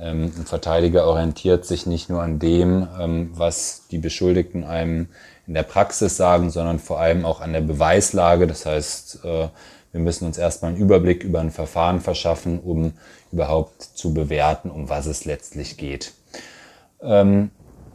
Ein 0.01 0.31
Verteidiger 0.31 1.05
orientiert 1.05 1.65
sich 1.65 1.85
nicht 1.85 2.09
nur 2.09 2.21
an 2.21 2.39
dem, 2.39 2.87
was 3.33 3.83
die 3.91 3.97
Beschuldigten 3.97 4.63
einem 4.63 5.09
in 5.49 5.55
der 5.55 5.63
Praxis 5.63 6.15
sagen, 6.15 6.51
sondern 6.51 6.77
vor 6.77 6.99
allem 6.99 7.25
auch 7.25 7.41
an 7.41 7.53
der 7.53 7.61
Beweislage. 7.61 8.45
Das 8.45 8.67
heißt, 8.67 9.25
äh, 9.25 9.47
wir 9.91 9.99
müssen 9.99 10.27
uns 10.27 10.37
erstmal 10.37 10.71
einen 10.71 10.79
Überblick 10.79 11.23
über 11.23 11.39
ein 11.39 11.49
Verfahren 11.49 12.01
verschaffen, 12.01 12.59
um 12.59 12.93
überhaupt 13.31 13.81
zu 13.81 14.13
bewerten, 14.13 14.69
um 14.69 14.89
was 14.89 15.07
es 15.07 15.25
letztlich 15.25 15.77
geht. 15.77 16.13
Ähm, 17.01 17.49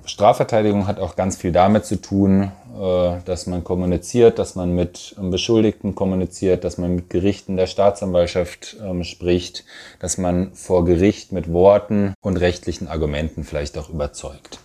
Strafverteidigung 0.07 0.87
hat 0.87 1.01
auch 1.01 1.17
ganz 1.17 1.37
viel 1.37 1.53
damit 1.53 1.87
zu 1.87 2.01
tun, 2.01 2.53
äh, 2.79 3.17
dass 3.25 3.47
man 3.47 3.65
kommuniziert, 3.65 4.39
dass 4.39 4.55
man 4.55 4.75
mit 4.75 5.15
Beschuldigten 5.19 5.95
kommuniziert, 5.95 6.65
dass 6.65 6.79
man 6.79 6.95
mit 6.95 7.11
Gerichten 7.11 7.57
der 7.57 7.67
Staatsanwaltschaft 7.67 8.77
ähm, 8.85 9.05
spricht, 9.05 9.65
dass 10.01 10.19
man 10.19 10.53
vor 10.55 10.85
Gericht 10.85 11.33
mit 11.33 11.53
Worten 11.53 12.15
und 12.21 12.37
rechtlichen 12.37 12.89
Argumenten 12.89 13.45
vielleicht 13.45 13.79
auch 13.79 13.89
überzeugt 13.89 14.59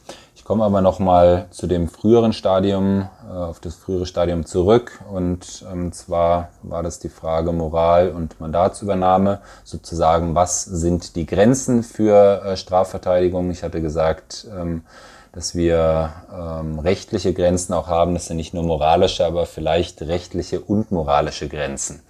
komme 0.50 0.64
aber 0.64 0.82
nochmal 0.82 1.46
zu 1.52 1.68
dem 1.68 1.88
früheren 1.88 2.34
Stadium, 2.34 3.08
äh, 3.30 3.34
auf 3.34 3.60
das 3.60 3.76
frühere 3.76 4.08
Stadium 4.08 4.48
zurück. 4.48 5.00
Und 5.14 5.64
ähm, 5.72 5.92
zwar 5.92 6.50
war 6.64 6.82
das 6.82 6.98
die 6.98 7.10
Frage 7.10 7.52
Moral 7.52 8.10
und 8.10 8.40
Mandatsübernahme. 8.40 9.42
Sozusagen, 9.64 10.34
was 10.34 10.64
sind 10.64 11.16
die 11.16 11.28
Grenzen 11.28 11.84
für 11.84 12.42
äh, 12.44 12.58
Strafverteidigung? 12.58 13.52
Ich 13.52 13.62
hatte 13.62 13.80
gesagt, 13.80 14.48
ähm, 14.60 14.82
dass 15.32 15.56
wir 15.56 16.14
ähm, 16.34 16.80
rechtliche 16.80 17.34
Grenzen 17.34 17.74
auch 17.74 17.88
haben. 17.88 18.14
Das 18.14 18.28
sind 18.28 18.38
nicht 18.38 18.54
nur 18.54 18.64
moralische, 18.64 19.26
aber 19.26 19.46
vielleicht 19.46 20.02
rechtliche 20.02 20.60
und 20.60 20.92
moralische 20.92 21.48
Grenzen. 21.48 22.02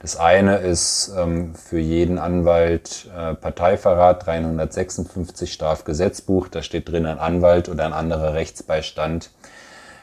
Das 0.00 0.16
eine 0.16 0.58
ist 0.58 1.12
ähm, 1.16 1.54
für 1.54 1.78
jeden 1.78 2.18
Anwalt 2.18 3.08
äh, 3.16 3.34
Parteiverrat 3.34 4.26
356 4.26 5.52
Strafgesetzbuch. 5.52 6.48
Da 6.48 6.62
steht 6.62 6.88
drin 6.88 7.06
ein 7.06 7.18
Anwalt 7.18 7.68
oder 7.68 7.86
ein 7.86 7.94
anderer 7.94 8.34
Rechtsbeistand, 8.34 9.30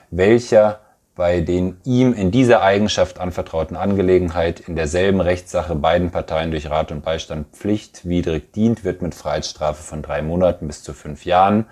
welcher 0.10 0.80
bei 1.16 1.42
den 1.42 1.78
ihm 1.84 2.12
in 2.14 2.32
dieser 2.32 2.64
Eigenschaft 2.64 3.20
anvertrauten 3.20 3.78
Angelegenheit 3.78 4.62
in 4.62 4.76
derselben 4.76 5.22
Rechtssache 5.22 5.76
beiden 5.76 6.10
Parteien 6.10 6.50
durch 6.50 6.72
Rat 6.72 6.92
und 6.92 7.06
Beistand 7.06 7.56
pflichtwidrig 7.56 8.52
dient, 8.52 8.84
wird 8.84 9.04
mit 9.04 9.14
Freiheitsstrafe 9.14 9.84
von 9.84 10.02
drei 10.02 10.24
Monaten 10.24 10.66
bis 10.66 10.82
zu 10.82 10.94
fünf 10.94 11.24
Jahren 11.26 11.66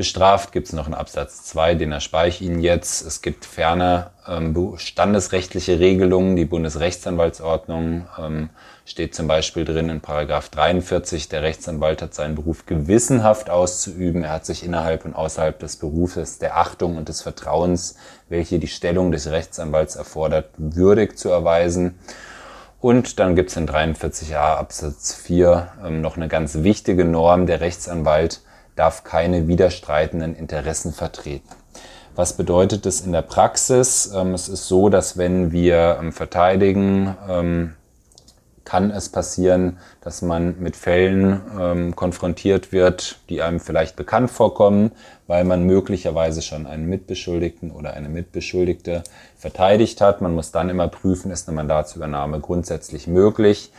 bestraft. 0.00 0.52
Gibt 0.52 0.66
es 0.66 0.72
noch 0.72 0.86
einen 0.86 0.94
Absatz 0.94 1.44
2, 1.44 1.74
den 1.74 1.92
erspare 1.92 2.26
ich 2.26 2.40
Ihnen 2.40 2.60
jetzt. 2.60 3.06
Es 3.06 3.20
gibt 3.20 3.44
ferner 3.44 4.12
ähm, 4.26 4.56
standesrechtliche 4.78 5.78
Regelungen. 5.78 6.36
Die 6.36 6.46
Bundesrechtsanwaltsordnung 6.46 8.06
ähm, 8.18 8.48
steht 8.86 9.14
zum 9.14 9.28
Beispiel 9.28 9.66
drin 9.66 9.90
in 9.90 10.00
Paragraph 10.00 10.48
43. 10.48 11.28
Der 11.28 11.42
Rechtsanwalt 11.42 12.00
hat 12.00 12.14
seinen 12.14 12.34
Beruf 12.34 12.64
gewissenhaft 12.64 13.50
auszuüben. 13.50 14.24
Er 14.24 14.32
hat 14.32 14.46
sich 14.46 14.64
innerhalb 14.64 15.04
und 15.04 15.14
außerhalb 15.14 15.58
des 15.58 15.76
Berufes 15.76 16.38
der 16.38 16.56
Achtung 16.56 16.96
und 16.96 17.10
des 17.10 17.20
Vertrauens, 17.20 17.96
welche 18.30 18.58
die 18.58 18.68
Stellung 18.68 19.12
des 19.12 19.30
Rechtsanwalts 19.30 19.96
erfordert, 19.96 20.46
würdig 20.56 21.18
zu 21.18 21.28
erweisen. 21.28 21.98
Und 22.80 23.18
dann 23.18 23.36
gibt 23.36 23.50
es 23.50 23.58
in 23.58 23.68
43a 23.68 24.56
Absatz 24.56 25.12
4 25.12 25.72
ähm, 25.84 26.00
noch 26.00 26.16
eine 26.16 26.28
ganz 26.28 26.62
wichtige 26.62 27.04
Norm. 27.04 27.44
Der 27.44 27.60
Rechtsanwalt 27.60 28.40
darf 28.76 29.04
keine 29.04 29.48
widerstreitenden 29.48 30.34
Interessen 30.34 30.92
vertreten. 30.92 31.48
Was 32.16 32.36
bedeutet 32.36 32.86
das 32.86 33.00
in 33.00 33.12
der 33.12 33.22
Praxis? 33.22 34.12
Ähm, 34.14 34.34
es 34.34 34.48
ist 34.48 34.68
so, 34.68 34.88
dass 34.88 35.16
wenn 35.16 35.52
wir 35.52 35.98
ähm, 36.00 36.12
verteidigen, 36.12 37.16
ähm, 37.28 37.74
kann 38.64 38.90
es 38.90 39.08
passieren, 39.08 39.78
dass 40.00 40.22
man 40.22 40.60
mit 40.60 40.76
Fällen 40.76 41.92
konfrontiert 41.96 42.70
wird, 42.70 43.18
die 43.28 43.42
einem 43.42 43.58
vielleicht 43.58 43.96
bekannt 43.96 44.30
vorkommen, 44.30 44.92
weil 45.26 45.42
man 45.42 45.64
möglicherweise 45.64 46.40
schon 46.40 46.68
einen 46.68 46.86
Mitbeschuldigten 46.86 47.72
oder 47.72 47.94
eine 47.94 48.08
Mitbeschuldigte 48.08 49.02
verteidigt 49.36 50.00
hat. 50.00 50.20
Man 50.20 50.36
muss 50.36 50.52
dann 50.52 50.68
immer 50.68 50.86
prüfen, 50.86 51.32
ist 51.32 51.48
eine 51.48 51.56
Mandatsübernahme 51.56 52.38
grundsätzlich 52.38 53.08
möglich. 53.08 53.72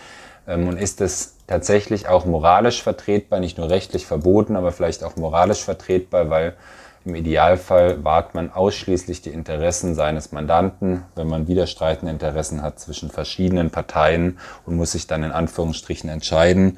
Ähm, 0.52 0.68
und 0.68 0.78
ist 0.78 1.02
es 1.02 1.36
tatsächlich 1.48 2.08
auch 2.08 2.26
moralisch 2.26 2.84
vertretbar, 2.84 3.40
nicht 3.40 3.58
nur 3.58 3.70
rechtlich 3.70 4.06
verboten, 4.06 4.56
aber 4.56 4.72
vielleicht 4.72 5.04
auch 5.04 5.16
moralisch 5.16 5.64
vertretbar, 5.64 6.30
weil 6.30 6.56
im 7.04 7.16
Idealfall 7.16 8.04
wahrt 8.04 8.36
man 8.36 8.52
ausschließlich 8.52 9.22
die 9.24 9.32
Interessen 9.32 9.96
seines 9.96 10.32
Mandanten, 10.32 11.04
wenn 11.16 11.28
man 11.28 11.48
widerstreitende 11.48 12.12
Interessen 12.12 12.62
hat 12.62 12.80
zwischen 12.80 13.10
verschiedenen 13.10 13.72
Parteien 13.72 14.38
und 14.66 14.76
muss 14.76 14.92
sich 14.92 15.08
dann 15.08 15.24
in 15.24 15.32
Anführungsstrichen 15.32 16.10
entscheiden, 16.10 16.78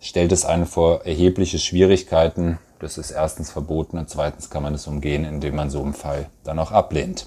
stellt 0.00 0.30
es 0.30 0.44
einen 0.44 0.66
vor 0.66 1.04
erhebliche 1.04 1.58
Schwierigkeiten. 1.58 2.58
Das 2.78 2.96
ist 2.96 3.10
erstens 3.10 3.50
verboten 3.50 3.98
und 3.98 4.08
zweitens 4.08 4.50
kann 4.50 4.62
man 4.62 4.74
es 4.74 4.86
umgehen, 4.86 5.24
indem 5.24 5.56
man 5.56 5.70
so 5.70 5.82
einen 5.82 5.94
Fall 5.94 6.26
dann 6.44 6.60
auch 6.60 6.70
ablehnt. 6.70 7.26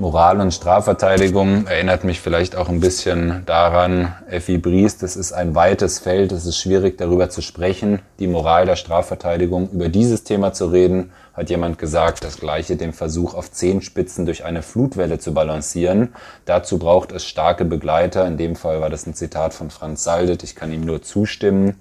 Moral- 0.00 0.40
und 0.40 0.54
Strafverteidigung 0.54 1.66
erinnert 1.66 2.04
mich 2.04 2.20
vielleicht 2.20 2.56
auch 2.56 2.70
ein 2.70 2.80
bisschen 2.80 3.42
daran, 3.44 4.14
Effi 4.30 4.56
Bries, 4.56 4.96
das 4.96 5.14
ist 5.14 5.32
ein 5.32 5.54
weites 5.54 5.98
Feld, 5.98 6.32
es 6.32 6.46
ist 6.46 6.56
schwierig 6.56 6.96
darüber 6.96 7.28
zu 7.28 7.42
sprechen, 7.42 8.00
die 8.18 8.26
Moral 8.26 8.64
der 8.64 8.76
Strafverteidigung. 8.76 9.68
Über 9.72 9.90
dieses 9.90 10.24
Thema 10.24 10.54
zu 10.54 10.68
reden, 10.68 11.12
hat 11.34 11.50
jemand 11.50 11.78
gesagt, 11.78 12.24
das 12.24 12.38
gleiche 12.38 12.76
dem 12.76 12.94
Versuch 12.94 13.34
auf 13.34 13.52
Zehenspitzen 13.52 14.24
durch 14.24 14.42
eine 14.42 14.62
Flutwelle 14.62 15.18
zu 15.18 15.34
balancieren. 15.34 16.14
Dazu 16.46 16.78
braucht 16.78 17.12
es 17.12 17.26
starke 17.26 17.66
Begleiter, 17.66 18.26
in 18.26 18.38
dem 18.38 18.56
Fall 18.56 18.80
war 18.80 18.88
das 18.88 19.06
ein 19.06 19.12
Zitat 19.12 19.52
von 19.52 19.70
Franz 19.70 20.02
Saldet, 20.02 20.42
ich 20.42 20.56
kann 20.56 20.72
ihm 20.72 20.86
nur 20.86 21.02
zustimmen. 21.02 21.76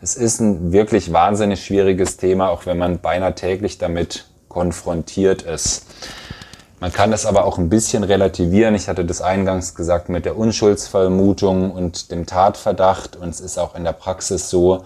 Es 0.00 0.14
ist 0.14 0.38
ein 0.38 0.70
wirklich 0.70 1.12
wahnsinnig 1.12 1.64
schwieriges 1.64 2.18
Thema, 2.18 2.50
auch 2.50 2.66
wenn 2.66 2.78
man 2.78 3.00
beinahe 3.00 3.34
täglich 3.34 3.78
damit 3.78 4.26
konfrontiert 4.46 5.42
ist. 5.42 5.86
Man 6.80 6.92
kann 6.92 7.10
das 7.10 7.26
aber 7.26 7.44
auch 7.44 7.58
ein 7.58 7.68
bisschen 7.68 8.04
relativieren. 8.04 8.76
Ich 8.76 8.88
hatte 8.88 9.04
das 9.04 9.20
eingangs 9.20 9.74
gesagt 9.74 10.08
mit 10.08 10.24
der 10.24 10.38
Unschuldsvermutung 10.38 11.72
und 11.72 12.12
dem 12.12 12.24
Tatverdacht. 12.24 13.16
Und 13.16 13.30
es 13.30 13.40
ist 13.40 13.58
auch 13.58 13.74
in 13.74 13.82
der 13.82 13.92
Praxis 13.92 14.48
so, 14.48 14.84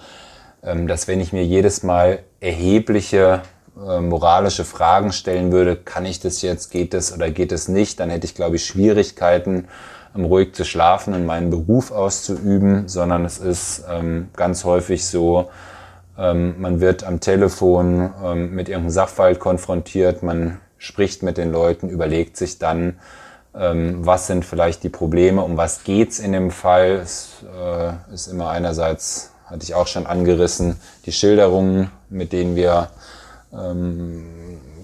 ähm, 0.63 0.89
dass 0.89 1.07
wenn 1.07 1.21
ich 1.21 1.35
mir 1.35 1.45
jedes 1.45 1.83
Mal 1.83 2.21
erhebliche 2.41 3.43
äh, 3.77 4.01
moralische 4.01 4.65
Fragen 4.65 5.13
stellen 5.13 5.53
würde, 5.53 5.77
kann 5.77 6.07
ich 6.07 6.19
das 6.19 6.41
jetzt, 6.41 6.71
geht 6.71 6.95
es 6.95 7.13
oder 7.13 7.31
geht 7.31 7.53
es 7.53 7.69
nicht, 7.69 8.01
dann 8.01 8.09
hätte 8.09 8.25
ich, 8.25 8.35
glaube 8.35 8.57
ich, 8.57 8.65
Schwierigkeiten, 8.65 9.69
um 10.15 10.25
ruhig 10.25 10.55
zu 10.55 10.65
schlafen 10.65 11.13
und 11.13 11.27
meinen 11.27 11.51
Beruf 11.51 11.91
auszuüben, 11.91 12.89
sondern 12.89 13.27
es 13.27 13.39
ist 13.39 13.85
ähm, 13.91 14.31
ganz 14.35 14.65
häufig 14.65 15.07
so, 15.07 15.51
ähm, 16.17 16.55
man 16.59 16.81
wird 16.81 17.05
am 17.05 17.21
Telefon 17.21 18.11
mit 18.51 18.69
irgendeinem 18.69 18.91
Sachverhalt 18.91 19.41
konfrontiert, 19.41 20.23
man 20.23 20.59
spricht 20.83 21.23
mit 21.23 21.39
den 21.39 21.53
Leuten, 21.53 21.89
überlegt 21.89 22.37
sich 22.37 22.59
dann, 22.59 22.99
ähm, 23.55 24.05
was 24.05 24.27
sind 24.27 24.45
vielleicht 24.45 24.83
die 24.83 24.89
Probleme, 24.89 25.43
um 25.43 25.57
was 25.57 25.85
geht's 25.85 26.19
in 26.19 26.33
dem 26.33 26.51
Fall. 26.51 26.95
Es 26.95 27.45
äh, 27.57 28.13
ist 28.13 28.27
immer 28.27 28.51
einerseits, 28.51 29.31
hatte 29.47 29.63
ich 29.63 29.77
auch 29.77 29.87
schon 29.87 30.07
angerissen, 30.07 30.81
die 31.07 31.13
Schilderungen, 31.13 31.93
mit 32.11 32.33
denen 32.33 32.57
wir 32.57 32.91
ähm, 33.53 34.27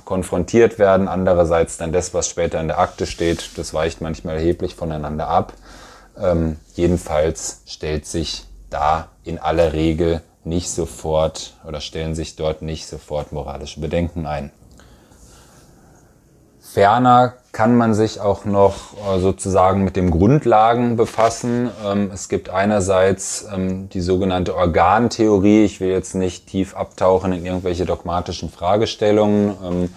konfrontiert 0.04 0.78
werden. 0.78 1.08
Andererseits 1.08 1.78
dann 1.78 1.90
das, 1.90 2.14
was 2.14 2.28
später 2.28 2.60
in 2.60 2.68
der 2.68 2.78
Akte 2.78 3.04
steht, 3.04 3.58
das 3.58 3.74
weicht 3.74 4.00
manchmal 4.00 4.36
erheblich 4.36 4.76
voneinander 4.76 5.26
ab. 5.26 5.52
Ähm, 6.16 6.58
jedenfalls 6.74 7.62
stellt 7.66 8.06
sich 8.06 8.46
da 8.70 9.08
in 9.24 9.40
aller 9.40 9.72
Regel 9.72 10.20
nicht 10.44 10.70
sofort 10.70 11.54
oder 11.66 11.80
stellen 11.80 12.14
sich 12.14 12.36
dort 12.36 12.62
nicht 12.62 12.86
sofort 12.86 13.32
moralische 13.32 13.80
Bedenken 13.80 14.26
ein. 14.26 14.52
Ferner 16.78 17.32
kann 17.50 17.76
man 17.76 17.92
sich 17.92 18.20
auch 18.20 18.44
noch 18.44 18.74
äh, 18.94 19.18
sozusagen 19.18 19.82
mit 19.82 19.96
den 19.96 20.12
Grundlagen 20.12 20.94
befassen. 20.94 21.70
Ähm, 21.84 22.12
es 22.14 22.28
gibt 22.28 22.50
einerseits 22.50 23.48
ähm, 23.52 23.88
die 23.88 24.00
sogenannte 24.00 24.54
Organtheorie. 24.54 25.64
Ich 25.64 25.80
will 25.80 25.88
jetzt 25.88 26.14
nicht 26.14 26.46
tief 26.46 26.76
abtauchen 26.76 27.32
in 27.32 27.44
irgendwelche 27.44 27.84
dogmatischen 27.84 28.48
Fragestellungen, 28.48 29.56
ähm, 29.64 29.94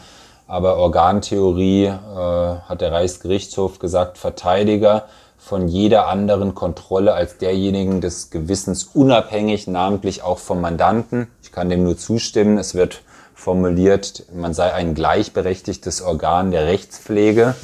aber 0.47 0.77
Organtheorie 0.77 1.85
äh, 1.85 1.91
hat 1.95 2.81
der 2.81 2.91
Reichsgerichtshof 2.91 3.77
gesagt, 3.77 4.17
Verteidiger 4.17 5.03
von 5.37 5.67
jeder 5.67 6.07
anderen 6.07 6.55
Kontrolle 6.55 7.13
als 7.13 7.37
derjenigen 7.37 8.01
des 8.01 8.31
Gewissens 8.31 8.85
unabhängig, 8.85 9.67
namentlich 9.67 10.23
auch 10.23 10.39
vom 10.39 10.61
Mandanten. 10.61 11.27
Ich 11.43 11.51
kann 11.51 11.69
dem 11.69 11.83
nur 11.83 11.95
zustimmen. 11.95 12.57
Es 12.57 12.73
wird 12.73 13.03
formuliert, 13.41 14.25
man 14.33 14.53
sei 14.53 14.71
ein 14.71 14.93
gleichberechtigtes 14.93 16.01
Organ 16.01 16.51
der 16.51 16.67
Rechtspflege. 16.67 17.55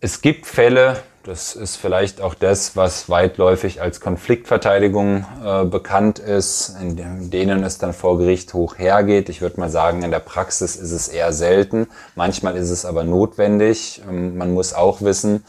Es 0.00 0.20
gibt 0.22 0.46
Fälle, 0.46 0.98
das 1.24 1.56
ist 1.56 1.76
vielleicht 1.76 2.20
auch 2.20 2.34
das, 2.34 2.76
was 2.76 3.08
weitläufig 3.08 3.80
als 3.82 4.00
Konfliktverteidigung 4.00 5.24
äh, 5.44 5.64
bekannt 5.64 6.20
ist, 6.20 6.76
in 6.80 7.30
denen 7.30 7.64
es 7.64 7.78
dann 7.78 7.92
vor 7.92 8.18
Gericht 8.18 8.54
hoch 8.54 8.78
hergeht. 8.78 9.28
Ich 9.28 9.40
würde 9.40 9.58
mal 9.58 9.70
sagen, 9.70 10.02
in 10.02 10.12
der 10.12 10.20
Praxis 10.20 10.76
ist 10.76 10.92
es 10.92 11.08
eher 11.08 11.32
selten. 11.32 11.88
Manchmal 12.14 12.56
ist 12.56 12.70
es 12.70 12.84
aber 12.84 13.02
notwendig. 13.02 14.00
Ähm, 14.08 14.36
man 14.36 14.54
muss 14.54 14.74
auch 14.74 15.00
wissen, 15.00 15.44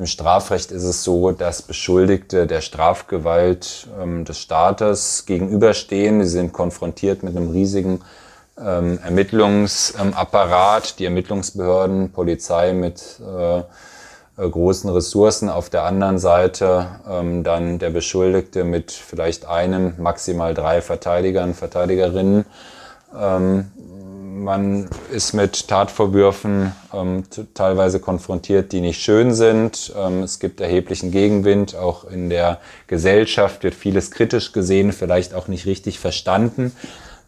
im 0.00 0.06
Strafrecht 0.06 0.72
ist 0.72 0.84
es 0.84 1.04
so, 1.04 1.30
dass 1.30 1.60
Beschuldigte 1.60 2.46
der 2.46 2.62
Strafgewalt 2.62 3.86
ähm, 4.00 4.24
des 4.24 4.38
Staates 4.38 5.26
gegenüberstehen. 5.26 6.22
Sie 6.22 6.30
sind 6.30 6.54
konfrontiert 6.54 7.22
mit 7.22 7.36
einem 7.36 7.50
riesigen 7.50 8.00
ähm, 8.58 8.98
Ermittlungsapparat, 9.04 10.98
die 10.98 11.04
Ermittlungsbehörden, 11.04 12.12
Polizei 12.12 12.72
mit 12.72 13.20
äh, 13.20 13.62
großen 14.42 14.88
Ressourcen. 14.88 15.50
Auf 15.50 15.68
der 15.68 15.82
anderen 15.82 16.18
Seite 16.18 16.86
ähm, 17.06 17.44
dann 17.44 17.78
der 17.78 17.90
Beschuldigte 17.90 18.64
mit 18.64 18.92
vielleicht 18.92 19.44
einem, 19.44 19.92
maximal 19.98 20.54
drei 20.54 20.80
Verteidigern, 20.80 21.52
Verteidigerinnen. 21.52 22.46
Ähm, 23.14 23.70
man 24.40 24.88
ist 25.12 25.32
mit 25.34 25.68
Tatvorwürfen 25.68 26.72
ähm, 26.92 27.24
teilweise 27.54 28.00
konfrontiert, 28.00 28.72
die 28.72 28.80
nicht 28.80 29.00
schön 29.00 29.34
sind. 29.34 29.92
Ähm, 29.96 30.22
es 30.22 30.40
gibt 30.40 30.60
erheblichen 30.60 31.10
Gegenwind. 31.10 31.76
Auch 31.76 32.04
in 32.04 32.30
der 32.30 32.58
Gesellschaft 32.86 33.62
wird 33.62 33.74
vieles 33.74 34.10
kritisch 34.10 34.52
gesehen, 34.52 34.92
vielleicht 34.92 35.34
auch 35.34 35.48
nicht 35.48 35.66
richtig 35.66 35.98
verstanden. 35.98 36.72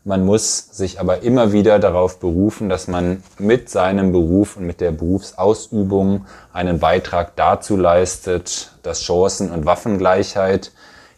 Man 0.05 0.25
muss 0.25 0.59
sich 0.73 0.99
aber 0.99 1.23
immer 1.23 1.53
wieder 1.53 1.79
darauf 1.79 2.19
berufen, 2.19 2.69
dass 2.69 2.89
man 2.89 3.23
mit 3.39 3.69
seinem 3.69 4.11
Beruf 4.11 4.57
und 4.57 4.67
mit 4.67 4.81
der 4.81 4.91
Berufsausübung 4.91 6.27
einen 6.53 6.81
Beitrag 6.81 7.37
dazu 7.37 7.77
leistet, 7.77 8.73
dass 8.83 9.03
Chancen- 9.03 9.53
und 9.53 9.65
Waffengleichheit 9.65 10.73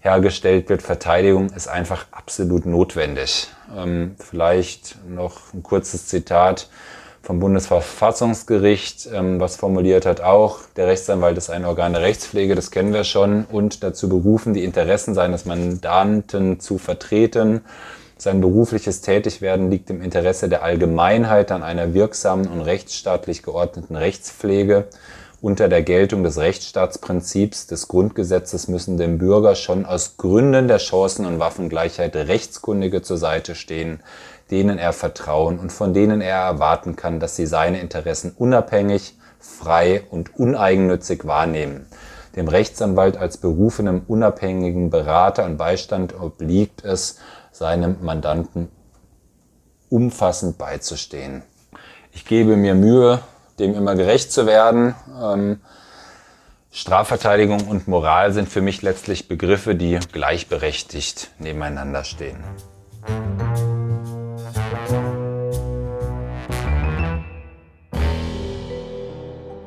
hergestellt 0.05 0.69
wird. 0.69 0.83
Verteidigung 0.83 1.49
ist 1.51 1.67
einfach 1.67 2.07
absolut 2.13 2.67
notwendig. 2.67 3.49
Ähm, 3.77 4.17
vielleicht 4.19 4.99
noch 5.09 5.55
ein 5.55 5.63
kurzes 5.63 6.07
Zitat 6.07 6.69
vom 7.23 7.41
Bundesverfassungsgericht, 7.41 9.09
ähm, 9.13 9.41
was 9.41 9.57
formuliert 9.57 10.05
hat, 10.05 10.21
auch 10.21 10.59
der 10.77 10.89
Rechtsanwalt 10.89 11.39
ist 11.39 11.49
ein 11.49 11.65
Organ 11.65 11.95
der 11.95 12.03
Rechtspflege, 12.03 12.55
das 12.55 12.71
kennen 12.71 12.93
wir 12.93 13.05
schon, 13.05 13.47
und 13.51 13.83
dazu 13.83 14.11
berufen, 14.11 14.53
die 14.53 14.63
Interessen 14.63 15.15
seines 15.15 15.47
Mandanten 15.47 16.61
zu 16.61 16.77
vertreten. 16.77 17.63
Sein 18.19 18.43
berufliches 18.43 19.01
Tätigwerden 19.01 19.71
liegt 19.71 19.89
im 19.89 20.03
Interesse 20.03 20.51
der 20.51 20.63
Allgemeinheit 20.63 21.51
an 21.51 21.63
einer 21.63 21.95
wirksamen 21.95 22.47
und 22.47 22.61
rechtsstaatlich 22.61 23.43
geordneten 23.43 23.97
Rechtspflege 23.97 24.87
unter 25.45 25.69
der 25.69 25.83
Geltung 25.83 26.25
des 26.25 26.39
Rechtsstaatsprinzips 26.39 27.67
des 27.67 27.87
Grundgesetzes 27.87 28.67
müssen 28.67 28.97
dem 28.97 29.19
Bürger 29.19 29.57
schon 29.57 29.85
aus 29.85 30.17
Gründen 30.17 30.69
der 30.69 30.79
Chancen- 30.79 31.27
und 31.27 31.39
Waffengleichheit 31.39 32.17
Rechtskundige 32.17 33.03
zur 33.03 33.19
Seite 33.19 33.55
stehen, 33.55 34.01
denen 34.51 34.79
er 34.79 34.95
vertrauen 34.95 35.59
und 35.59 35.71
von 35.71 35.93
denen 35.93 36.23
er 36.23 36.39
erwarten 36.39 36.97
kann, 36.97 37.21
dass 37.21 37.37
sie 37.37 37.45
seine 37.45 37.81
Interessen 37.81 38.33
unabhängig, 38.35 39.19
frei 39.39 40.05
und 40.11 40.35
uneigennützig 40.35 41.27
wahrnehmen. 41.27 41.85
Dem 42.37 42.49
Rechtsanwalt 42.49 43.19
als 43.19 43.37
berufenem 43.37 44.01
unabhängigen 44.09 44.89
Berater 44.89 45.45
und 45.45 45.59
Beistand 45.59 46.19
obliegt 46.19 46.83
es, 46.87 47.19
seinem 47.53 47.97
Mandanten 48.01 48.71
umfassend 49.91 50.57
beizustehen. 50.57 51.43
Ich 52.13 52.25
gebe 52.25 52.57
mir 52.57 52.75
Mühe, 52.75 53.21
dem 53.59 53.75
immer 53.75 53.95
gerecht 53.95 54.33
zu 54.33 54.47
werden. 54.47 54.95
Ähm, 55.21 55.61
Strafverteidigung 56.71 57.69
und 57.69 57.87
Moral 57.87 58.33
sind 58.33 58.49
für 58.49 58.61
mich 58.61 58.83
letztlich 58.83 59.29
Begriffe, 59.29 59.75
die 59.75 59.99
gleichberechtigt 60.13 61.31
nebeneinander 61.39 62.03
stehen. 62.03 62.43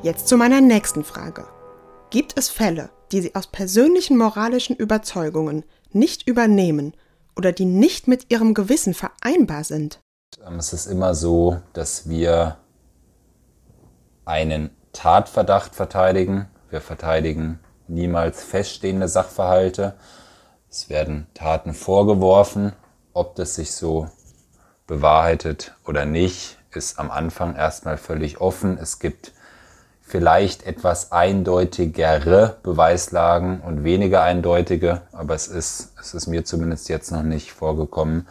Jetzt 0.02 0.28
zu 0.28 0.36
meiner 0.36 0.60
nächsten 0.60 1.02
Frage. 1.02 1.46
Gibt 2.10 2.38
es 2.38 2.48
Fälle, 2.48 2.90
die 3.10 3.20
Sie 3.20 3.34
aus 3.34 3.46
persönlichen 3.46 4.16
moralischen 4.16 4.76
Überzeugungen 4.76 5.64
nicht 5.92 6.28
übernehmen 6.28 6.94
oder 7.36 7.52
die 7.52 7.64
nicht 7.64 8.06
mit 8.06 8.30
Ihrem 8.30 8.54
Gewissen 8.54 8.94
vereinbar 8.94 9.64
sind? 9.64 10.00
ähm, 10.46 10.58
es 10.58 10.72
ist 10.72 10.86
immer 10.86 11.14
so, 11.14 11.58
dass 11.72 12.08
wir 12.08 12.58
einen 14.28 14.70
Tatverdacht 14.92 15.74
verteidigen. 15.74 16.48
Wir 16.68 16.82
verteidigen 16.82 17.60
niemals 17.88 18.44
feststehende 18.44 19.08
Sachverhalte. 19.08 19.94
Es 20.70 20.90
werden 20.90 21.26
Taten 21.32 21.72
vorgeworfen. 21.72 22.74
Ob 23.14 23.36
das 23.36 23.54
sich 23.54 23.72
so 23.72 24.08
bewahrheitet 24.86 25.74
oder 25.86 26.04
nicht, 26.04 26.58
ist 26.74 26.98
am 26.98 27.10
Anfang 27.10 27.56
erstmal 27.56 27.96
völlig 27.96 28.38
offen. 28.38 28.78
Es 28.78 28.98
gibt 28.98 29.32
vielleicht 30.02 30.66
etwas 30.66 31.10
eindeutigere 31.10 32.58
Beweislagen 32.62 33.60
und 33.60 33.82
weniger 33.82 34.22
eindeutige, 34.22 35.02
aber 35.12 35.34
es 35.34 35.48
ist, 35.48 35.94
es 35.98 36.12
ist 36.12 36.26
mir 36.26 36.44
zumindest 36.44 36.90
jetzt 36.90 37.10
noch 37.12 37.22
nicht 37.22 37.52
vorgekommen, 37.52 38.28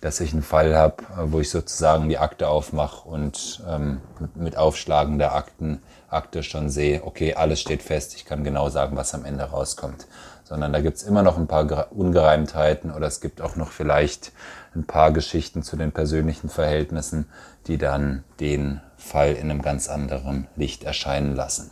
dass 0.00 0.20
ich 0.20 0.32
einen 0.32 0.42
Fall 0.42 0.76
habe, 0.76 1.02
wo 1.26 1.40
ich 1.40 1.50
sozusagen 1.50 2.08
die 2.08 2.18
Akte 2.18 2.48
aufmache 2.48 3.08
und 3.08 3.62
ähm, 3.68 4.00
mit 4.34 4.56
Aufschlagen 4.56 5.18
der 5.18 5.34
Akten, 5.34 5.82
Akte 6.08 6.42
schon 6.42 6.70
sehe, 6.70 7.04
okay, 7.04 7.34
alles 7.34 7.60
steht 7.60 7.82
fest, 7.82 8.14
ich 8.14 8.24
kann 8.24 8.44
genau 8.44 8.68
sagen, 8.70 8.96
was 8.96 9.14
am 9.14 9.24
Ende 9.24 9.44
rauskommt. 9.44 10.06
Sondern 10.44 10.72
da 10.72 10.80
gibt's 10.80 11.02
immer 11.02 11.22
noch 11.22 11.36
ein 11.36 11.46
paar 11.46 11.92
Ungereimtheiten 11.92 12.90
oder 12.90 13.06
es 13.06 13.20
gibt 13.20 13.42
auch 13.42 13.56
noch 13.56 13.70
vielleicht 13.70 14.32
ein 14.74 14.84
paar 14.84 15.12
Geschichten 15.12 15.62
zu 15.62 15.76
den 15.76 15.92
persönlichen 15.92 16.48
Verhältnissen, 16.48 17.26
die 17.66 17.76
dann 17.76 18.24
den 18.40 18.80
Fall 18.96 19.32
in 19.32 19.50
einem 19.50 19.62
ganz 19.62 19.88
anderen 19.88 20.46
Licht 20.56 20.84
erscheinen 20.84 21.36
lassen. 21.36 21.70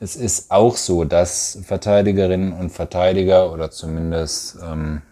Es 0.00 0.16
ist 0.16 0.50
auch 0.50 0.76
so, 0.76 1.04
dass 1.04 1.58
Verteidigerinnen 1.62 2.52
und 2.52 2.70
Verteidiger 2.70 3.52
oder 3.52 3.70
zumindest 3.70 4.56
ähm, 4.64 5.02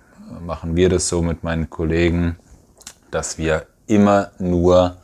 machen 0.41 0.77
wir 0.77 0.89
das 0.89 1.09
so 1.09 1.23
mit 1.23 1.43
meinen 1.43 1.71
Kollegen, 1.71 2.37
dass 3.11 3.39
wir 3.39 3.67
immer 3.87 4.31
nur 4.39 4.97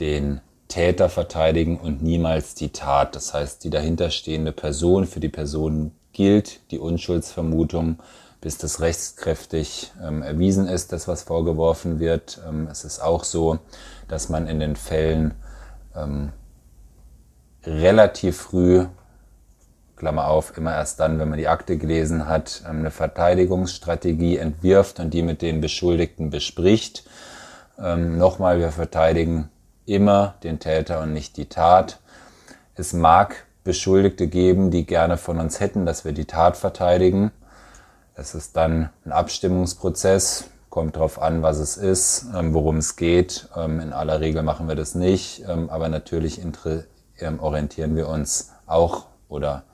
den 0.00 0.40
Täter 0.68 1.08
verteidigen 1.08 1.78
und 1.78 2.02
niemals 2.02 2.54
die 2.54 2.70
Tat. 2.70 3.16
Das 3.16 3.32
heißt, 3.32 3.64
die 3.64 3.70
dahinterstehende 3.70 4.52
Person, 4.52 5.06
für 5.06 5.20
die 5.20 5.28
Person 5.28 5.92
gilt 6.12 6.70
die 6.70 6.78
Unschuldsvermutung, 6.78 7.98
bis 8.40 8.58
das 8.58 8.80
rechtskräftig 8.80 9.92
ähm, 10.02 10.22
erwiesen 10.22 10.68
ist, 10.68 10.92
das 10.92 11.08
was 11.08 11.22
vorgeworfen 11.22 11.98
wird. 11.98 12.40
Ähm, 12.46 12.68
es 12.70 12.84
ist 12.84 13.00
auch 13.00 13.24
so, 13.24 13.58
dass 14.06 14.28
man 14.28 14.46
in 14.46 14.60
den 14.60 14.76
Fällen 14.76 15.34
ähm, 15.96 16.32
relativ 17.64 18.36
früh 18.36 18.86
Klammer 19.98 20.28
auf, 20.28 20.56
immer 20.56 20.72
erst 20.72 21.00
dann, 21.00 21.18
wenn 21.18 21.28
man 21.28 21.38
die 21.38 21.48
Akte 21.48 21.76
gelesen 21.76 22.28
hat, 22.28 22.62
ähm, 22.64 22.78
eine 22.78 22.90
Verteidigungsstrategie 22.90 24.38
entwirft 24.38 25.00
und 25.00 25.12
die 25.12 25.22
mit 25.22 25.42
den 25.42 25.60
Beschuldigten 25.60 26.30
bespricht. 26.30 27.04
Ähm, 27.78 28.16
nochmal, 28.16 28.60
wir 28.60 28.70
verteidigen 28.70 29.50
immer 29.86 30.34
den 30.42 30.60
Täter 30.60 31.00
und 31.00 31.12
nicht 31.12 31.36
die 31.36 31.46
Tat. 31.46 31.98
Es 32.74 32.92
mag 32.92 33.46
Beschuldigte 33.64 34.28
geben, 34.28 34.70
die 34.70 34.86
gerne 34.86 35.16
von 35.16 35.38
uns 35.40 35.60
hätten, 35.60 35.84
dass 35.84 36.04
wir 36.04 36.12
die 36.12 36.26
Tat 36.26 36.56
verteidigen. 36.56 37.32
Es 38.14 38.34
ist 38.34 38.56
dann 38.56 38.90
ein 39.04 39.12
Abstimmungsprozess, 39.12 40.44
kommt 40.70 40.96
darauf 40.96 41.20
an, 41.20 41.42
was 41.42 41.58
es 41.58 41.76
ist, 41.76 42.26
ähm, 42.36 42.54
worum 42.54 42.76
es 42.76 42.96
geht. 42.96 43.48
in 43.56 43.92
aller 43.92 44.20
Regel 44.20 44.42
machen 44.42 44.68
wir 44.68 44.76
das 44.76 44.94
nicht, 44.94 45.44
aber 45.46 45.88
natürlich 45.88 46.40
orientieren 47.40 47.96
wir 47.96 48.08
uns 48.08 48.52
auch 48.66 49.06
oder 49.28 49.64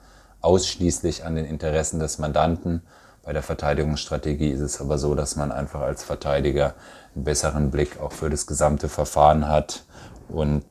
ausschließlich 0.45 1.25
an 1.25 1.35
den 1.35 1.45
Interessen 1.45 1.99
des 1.99 2.19
Mandanten. 2.19 2.83
Bei 3.23 3.33
der 3.33 3.41
Verteidigungsstrategie 3.41 4.49
ist 4.51 4.61
es 4.61 4.79
aber 4.79 4.97
so, 4.97 5.15
dass 5.15 5.35
man 5.35 5.51
einfach 5.51 5.81
als 5.81 6.03
Verteidiger 6.03 6.75
einen 7.15 7.23
besseren 7.23 7.71
Blick 7.71 7.99
auch 7.99 8.11
für 8.11 8.29
das 8.29 8.45
gesamte 8.45 8.87
Verfahren 8.87 9.47
hat 9.49 9.83
und 10.29 10.63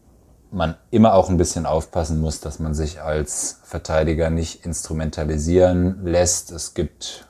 man 0.52 0.76
immer 0.92 1.14
auch 1.14 1.28
ein 1.28 1.37
bisschen 1.37 1.66
aufpassen 1.66 2.20
muss, 2.20 2.40
dass 2.40 2.60
man 2.60 2.74
sich 2.74 3.02
als 3.02 3.58
Verteidiger 3.64 4.30
nicht 4.30 4.64
instrumentalisieren 4.64 6.04
lässt. 6.04 6.52
Es 6.52 6.74
gibt 6.74 7.26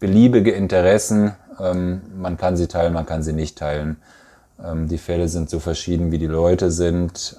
beliebige 0.00 0.50
Interessen, 0.50 1.36
ähm, 1.60 2.02
man 2.16 2.36
kann 2.36 2.56
sie 2.56 2.66
teilen, 2.66 2.92
man 2.92 3.06
kann 3.06 3.22
sie 3.22 3.32
nicht 3.32 3.56
teilen. 3.56 3.98
Ähm, 4.62 4.88
die 4.88 4.98
Fälle 4.98 5.28
sind 5.28 5.48
so 5.48 5.60
verschieden, 5.60 6.10
wie 6.10 6.18
die 6.18 6.26
Leute 6.26 6.72
sind. 6.72 7.36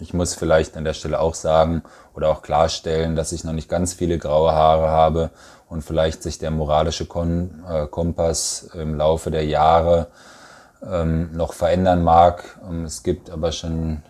Ich 0.00 0.14
muss 0.14 0.34
vielleicht 0.34 0.76
an 0.76 0.84
der 0.84 0.94
Stelle 0.94 1.20
auch 1.20 1.34
sagen 1.34 1.82
oder 2.14 2.30
auch 2.30 2.42
klarstellen, 2.42 3.16
dass 3.16 3.32
ich 3.32 3.44
noch 3.44 3.52
nicht 3.52 3.68
ganz 3.68 3.94
viele 3.94 4.18
graue 4.18 4.52
Haare 4.52 4.88
habe 4.88 5.30
und 5.68 5.82
vielleicht 5.82 6.22
sich 6.22 6.38
der 6.38 6.50
moralische 6.50 7.06
Kon 7.06 7.64
äh, 7.68 7.86
Kompass 7.86 8.70
im 8.74 8.94
Laufe 8.94 9.30
der 9.30 9.44
Jahre 9.44 10.08
ähm, 10.86 11.30
noch 11.32 11.52
verändern 11.52 12.02
mag. 12.02 12.44
Ähm, 12.68 12.84
es 12.84 13.02
gibt 13.02 13.30
aber 13.30 13.52
schon 13.52 14.02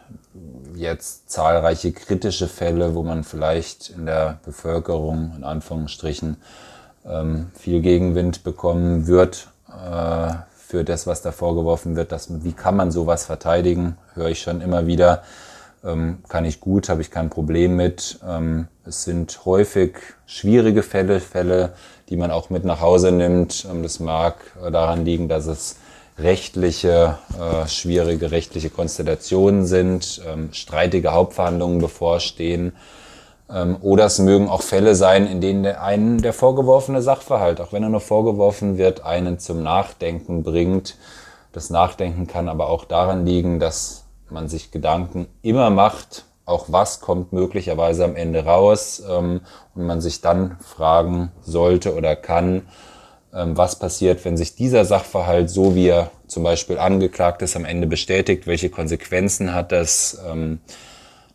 jetzt 0.75 1.31
zahlreiche 1.31 1.93
kritische 1.93 2.49
Fälle, 2.49 2.95
wo 2.95 3.03
man 3.03 3.25
vielleicht 3.25 3.91
in 3.91 4.07
der 4.07 4.39
Bevölkerung 4.45 5.33
in 5.37 5.45
Anführungsstrichen 5.45 6.37
ähm, 7.07 7.51
viel 7.55 7.81
Gegenwind 7.81 8.45
bekommen 8.45 9.07
wird 9.07 9.49
äh, 9.69 10.33
für 10.55 10.85
das, 10.85 11.07
was 11.07 11.23
da 11.23 11.33
vorgeworfen 11.33 11.97
wird. 11.97 12.13
Dass, 12.13 12.45
wie 12.45 12.53
kann 12.53 12.77
man 12.77 12.93
sowas 12.93 13.25
verteidigen? 13.25 13.97
Höre 14.15 14.29
ich 14.29 14.41
schon 14.41 14.61
immer 14.61 14.87
wieder 14.87 15.23
kann 15.83 16.45
ich 16.45 16.61
gut, 16.61 16.89
habe 16.89 17.01
ich 17.01 17.11
kein 17.11 17.31
Problem 17.31 17.77
mit. 17.77 18.19
Ähm, 18.27 18.69
es 18.85 19.05
sind 19.05 19.45
häufig 19.45 19.97
schwierige 20.27 20.83
Fälle, 20.83 21.21
Fälle, 21.21 21.75
die 22.09 22.17
man 22.17 22.31
auch 22.31 22.51
mit 22.51 22.65
nach 22.65 22.81
Hause 22.81 23.13
nimmt. 23.13 23.67
Ähm, 23.71 23.83
das 23.83 24.01
mag 24.01 24.37
äh, 24.65 24.71
daran 24.71 25.05
liegen, 25.05 25.29
dass 25.29 25.47
es 25.47 25.77
rechtliche, 26.19 27.19
äh, 27.39 27.69
schwierige 27.69 28.31
rechtliche 28.31 28.71
Konstellationen 28.71 29.67
sind, 29.67 30.21
ähm, 30.27 30.49
streitige 30.53 31.13
Hauptverhandlungen 31.13 31.79
bevorstehen. 31.79 32.73
Ähm, 33.51 33.77
oder 33.81 34.07
es 34.07 34.19
mögen 34.19 34.49
auch 34.49 34.63
Fälle 34.63 34.95
sein, 34.95 35.27
in 35.27 35.41
denen 35.41 35.63
der 35.63 35.83
einen 35.83 36.21
der 36.21 36.33
vorgeworfene 36.33 37.03
Sachverhalt, 37.03 37.61
auch 37.61 37.73
wenn 37.73 37.83
er 37.83 37.89
nur 37.89 38.01
vorgeworfen 38.01 38.79
wird, 38.79 39.05
einen 39.05 39.39
zum 39.39 39.63
Nachdenken 39.63 40.43
bringt. 40.43 40.97
Das 41.53 41.71
Nachdenken 41.71 42.27
kann 42.27 42.49
aber 42.49 42.69
auch 42.69 42.85
daran 42.85 43.25
liegen, 43.25 43.61
dass 43.61 44.05
man 44.31 44.49
sich 44.49 44.71
Gedanken 44.71 45.27
immer 45.43 45.71
macht, 45.71 46.25
auch 46.45 46.67
was 46.69 47.01
kommt 47.01 47.33
möglicherweise 47.33 48.05
am 48.05 48.17
Ende 48.17 48.45
raus 48.45 49.03
ähm, 49.09 49.43
und 49.75 49.87
man 49.87 50.01
sich 50.01 50.21
dann 50.21 50.57
fragen 50.61 51.31
sollte 51.43 51.95
oder 51.95 52.17
kann, 52.17 52.69
ähm, 53.35 53.57
was 53.57 53.79
passiert, 53.79 54.25
wenn 54.25 54.37
sich 54.37 54.55
dieser 54.55 54.85
Sachverhalt, 54.85 55.51
so 55.51 55.75
wie 55.75 55.89
er 55.89 56.11
zum 56.27 56.43
Beispiel 56.43 56.79
angeklagt 56.79 57.43
ist, 57.43 57.57
am 57.57 57.65
Ende 57.65 57.87
bestätigt, 57.87 58.47
welche 58.47 58.71
Konsequenzen 58.71 59.55
hat 59.55 59.73
das, 59.73 60.21
ähm, 60.27 60.61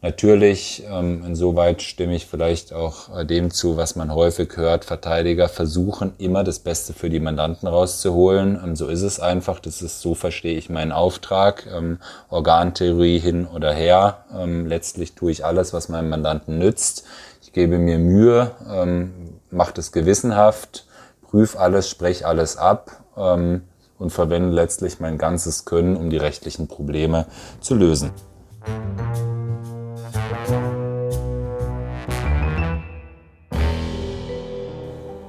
Natürlich, 0.03 0.83
ähm, 0.91 1.23
insoweit 1.25 1.81
stimme 1.81 2.13
ich 2.13 2.25
vielleicht 2.25 2.73
auch 2.73 3.17
äh, 3.17 3.25
dem 3.25 3.51
zu, 3.51 3.77
was 3.77 3.95
man 3.95 4.13
häufig 4.13 4.57
hört. 4.57 4.83
Verteidiger 4.83 5.47
versuchen 5.47 6.11
immer 6.17 6.43
das 6.43 6.59
Beste 6.59 6.91
für 6.91 7.09
die 7.09 7.21
Mandanten 7.21 7.69
rauszuholen. 7.69 8.59
Ähm, 8.61 8.75
so 8.75 8.89
ist 8.89 9.01
es 9.01 9.21
einfach. 9.21 9.61
Das 9.61 9.81
ist, 9.81 10.01
so 10.01 10.13
verstehe 10.13 10.57
ich 10.57 10.69
meinen 10.69 10.91
Auftrag. 10.91 11.65
Ähm, 11.73 11.99
Organtheorie 12.29 13.17
hin 13.17 13.47
oder 13.47 13.71
her. 13.71 14.25
Ähm, 14.37 14.67
letztlich 14.67 15.15
tue 15.15 15.31
ich 15.31 15.45
alles, 15.45 15.71
was 15.71 15.87
meinem 15.87 16.09
Mandanten 16.09 16.59
nützt. 16.59 17.05
Ich 17.41 17.53
gebe 17.53 17.77
mir 17.77 17.97
Mühe, 17.97 18.51
ähm, 18.69 19.39
mache 19.51 19.79
es 19.79 19.93
gewissenhaft, 19.93 20.85
prüfe 21.21 21.57
alles, 21.57 21.89
spreche 21.89 22.27
alles 22.27 22.57
ab 22.57 22.91
ähm, 23.15 23.61
und 23.99 24.09
verwende 24.09 24.53
letztlich 24.53 24.99
mein 24.99 25.17
ganzes 25.17 25.63
Können, 25.63 25.95
um 25.95 26.09
die 26.09 26.17
rechtlichen 26.17 26.67
Probleme 26.67 27.25
zu 27.61 27.73
lösen. 27.73 28.11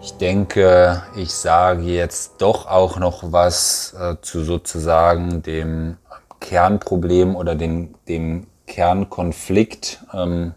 Ich 0.02 0.14
denke, 0.18 1.02
ich 1.16 1.32
sage 1.34 1.82
jetzt 1.82 2.34
doch 2.38 2.66
auch 2.66 2.98
noch 2.98 3.32
was 3.32 3.94
äh, 3.98 4.16
zu 4.22 4.44
sozusagen 4.44 5.42
dem 5.42 5.96
Kernproblem 6.40 7.36
oder 7.36 7.54
dem, 7.54 7.94
dem 8.08 8.46
Kernkonflikt, 8.66 10.04
ähm, 10.12 10.54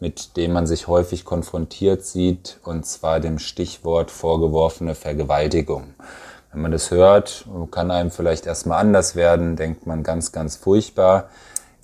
mit 0.00 0.36
dem 0.36 0.52
man 0.52 0.66
sich 0.66 0.88
häufig 0.88 1.24
konfrontiert 1.24 2.04
sieht, 2.04 2.58
und 2.64 2.84
zwar 2.84 3.20
dem 3.20 3.38
Stichwort 3.38 4.10
vorgeworfene 4.10 4.94
Vergewaltigung. 4.94 5.94
Wenn 6.52 6.62
man 6.62 6.72
das 6.72 6.90
hört, 6.90 7.46
kann 7.70 7.90
einem 7.90 8.10
vielleicht 8.10 8.46
erstmal 8.46 8.80
anders 8.80 9.16
werden, 9.16 9.56
denkt 9.56 9.86
man 9.86 10.02
ganz, 10.02 10.32
ganz 10.32 10.56
furchtbar 10.56 11.28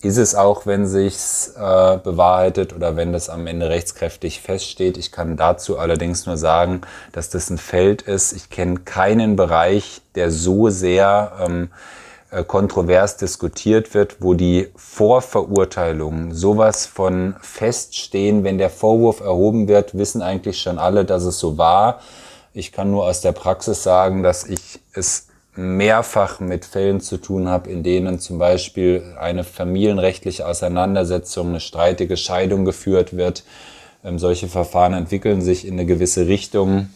ist 0.03 0.17
es 0.17 0.35
auch, 0.35 0.67
wenn 0.67 0.87
sich's 0.87 1.55
äh, 1.57 1.97
bewahrheitet 1.97 2.75
oder 2.75 2.97
wenn 2.97 3.13
das 3.13 3.31
am 3.31 3.47
Ende 3.47 3.69
rechtskräftig 3.69 4.41
feststeht. 4.41 4.99
Ich 4.99 5.13
kann 5.13 5.37
dazu 5.37 5.79
allerdings 5.79 6.27
nur 6.27 6.37
sagen, 6.37 6.81
dass 7.13 7.31
das 7.31 7.51
ein 7.51 7.59
Feld 7.59 8.03
ist. 8.03 8.33
Ich 8.33 8.51
kenne 8.51 8.81
keinen 8.81 9.37
Bereich, 9.37 10.03
der 10.17 10.33
so 10.33 10.71
sehr 10.71 11.33
ähm, 11.41 11.71
äh, 12.33 12.43
kontrovers 12.43 13.17
diskutiert 13.17 13.95
wird, 13.95 14.17
wo 14.21 14.35
die 14.35 14.71
Vorverurteilungen 14.75 16.35
sowas 16.35 16.85
von 16.85 17.37
feststehen. 17.41 18.43
Wenn 18.43 18.59
der 18.59 18.71
Vorwurf 18.71 19.21
erhoben 19.21 19.69
wird, 19.69 19.97
wissen 19.97 20.21
eigentlich 20.21 20.61
schon 20.61 20.81
alle, 20.81 21.05
dass 21.05 21.23
es 21.23 21.39
so 21.39 21.59
war. 21.59 22.01
Ich 22.55 22.73
kann 22.73 22.91
nur 22.91 23.05
aus 23.05 23.21
der 23.21 23.33
Praxis 23.33 23.85
sagen, 23.85 24.25
dass 24.25 24.45
ich 24.45 24.81
es 24.95 25.29
mehrfach 25.55 26.41
mit 26.41 26.65
Fällen 26.65 27.01
zu 27.01 27.19
tun 27.19 27.49
habe, 27.49 27.71
in 27.71 27.83
denen 27.83 28.19
zum 28.19 28.39
Beispiel 28.39 29.03
eine 29.19 29.45
familienrechtliche 29.45 30.47
Auseinandersetzung, 30.47 31.49
eine 31.49 31.61
streitige 31.61 32.17
Scheidung 32.17 32.65
geführt 32.65 33.17
wird. 33.17 33.45
Ähm, 34.05 34.19
solche 34.19 34.49
Verfahren 34.49 34.95
entwickeln 34.95 35.43
sich 35.43 35.67
in 35.67 35.75
eine 35.75 35.87
gewisse 35.87 36.27
Richtung 36.27 36.89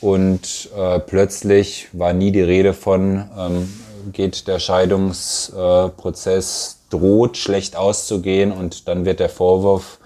und 0.00 0.68
äh, 0.76 0.98
plötzlich 0.98 1.88
war 1.92 2.12
nie 2.12 2.32
die 2.32 2.42
Rede 2.42 2.74
von, 2.74 3.24
ähm, 3.38 3.72
geht 4.12 4.48
der 4.48 4.58
Scheidungsprozess, 4.58 6.78
äh, 6.90 6.90
droht 6.90 7.36
schlecht 7.36 7.76
auszugehen 7.76 8.50
und 8.50 8.88
dann 8.88 9.04
wird 9.04 9.20
der 9.20 9.28
Vorwurf 9.28 10.00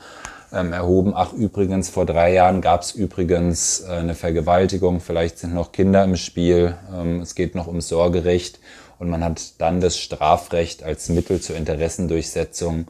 ähm, 0.52 0.72
erhoben, 0.72 1.12
ach 1.14 1.32
übrigens, 1.32 1.88
vor 1.88 2.06
drei 2.06 2.32
Jahren 2.32 2.60
gab 2.60 2.82
es 2.82 2.92
übrigens 2.92 3.80
äh, 3.80 3.92
eine 3.92 4.14
Vergewaltigung, 4.14 5.00
vielleicht 5.00 5.38
sind 5.38 5.54
noch 5.54 5.72
Kinder 5.72 6.04
im 6.04 6.16
Spiel, 6.16 6.76
ähm, 6.94 7.20
es 7.20 7.34
geht 7.34 7.54
noch 7.54 7.66
ums 7.66 7.88
Sorgerecht 7.88 8.60
und 8.98 9.10
man 9.10 9.24
hat 9.24 9.60
dann 9.60 9.80
das 9.80 9.98
Strafrecht 9.98 10.82
als 10.82 11.08
Mittel 11.08 11.40
zur 11.40 11.56
Interessendurchsetzung. 11.56 12.88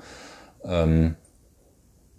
Ähm, 0.64 1.16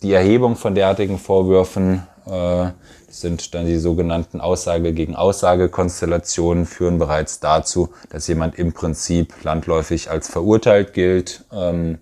die 0.03 0.13
Erhebung 0.13 0.55
von 0.55 0.75
derartigen 0.75 1.17
Vorwürfen 1.17 2.03
äh, 2.25 2.69
sind 3.09 3.53
dann 3.55 3.65
die 3.65 3.77
sogenannten 3.77 4.41
Aussage 4.41 4.93
gegen 4.93 5.15
Aussage 5.15 5.69
Konstellationen 5.69 6.65
führen 6.65 6.99
bereits 6.99 7.39
dazu, 7.39 7.89
dass 8.09 8.27
jemand 8.27 8.59
im 8.59 8.73
Prinzip 8.73 9.33
landläufig 9.43 10.11
als 10.11 10.29
verurteilt 10.29 10.93
gilt. 10.93 11.45
Ähm, 11.51 11.99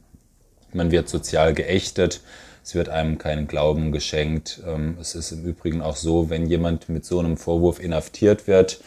man 0.74 0.92
wird 0.92 1.08
sozial 1.08 1.54
geächtet. 1.54 2.22
Es 2.66 2.74
wird 2.74 2.90
einem 2.90 3.20
kein 3.20 3.46
Glauben 3.46 3.92
geschenkt. 3.92 4.64
Ähm, 4.66 4.98
es 5.00 5.14
ist 5.14 5.32
im 5.32 5.46
Übrigen 5.46 5.84
auch 5.84 5.96
so, 5.96 6.32
wenn 6.32 6.48
jemand 6.48 6.90
mit 6.90 7.06
so 7.06 7.20
einem 7.20 7.38
Vorwurf 7.38 7.80
inhaftiert 7.80 8.48
wird 8.48 8.82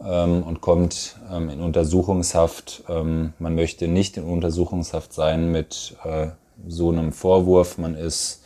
ähm, 0.00 0.44
und 0.44 0.60
kommt 0.60 1.16
ähm, 1.28 1.50
in 1.50 1.60
Untersuchungshaft, 1.60 2.84
man 2.88 3.54
möchte 3.54 3.88
nicht 3.88 4.16
in 4.16 4.22
Untersuchungshaft 4.22 5.12
sein 5.12 5.50
mit 5.50 5.96
äh, 6.04 6.28
so 6.68 6.90
einem 6.90 7.12
Vorwurf. 7.12 7.76
Man 7.76 7.94
ist 7.94 8.42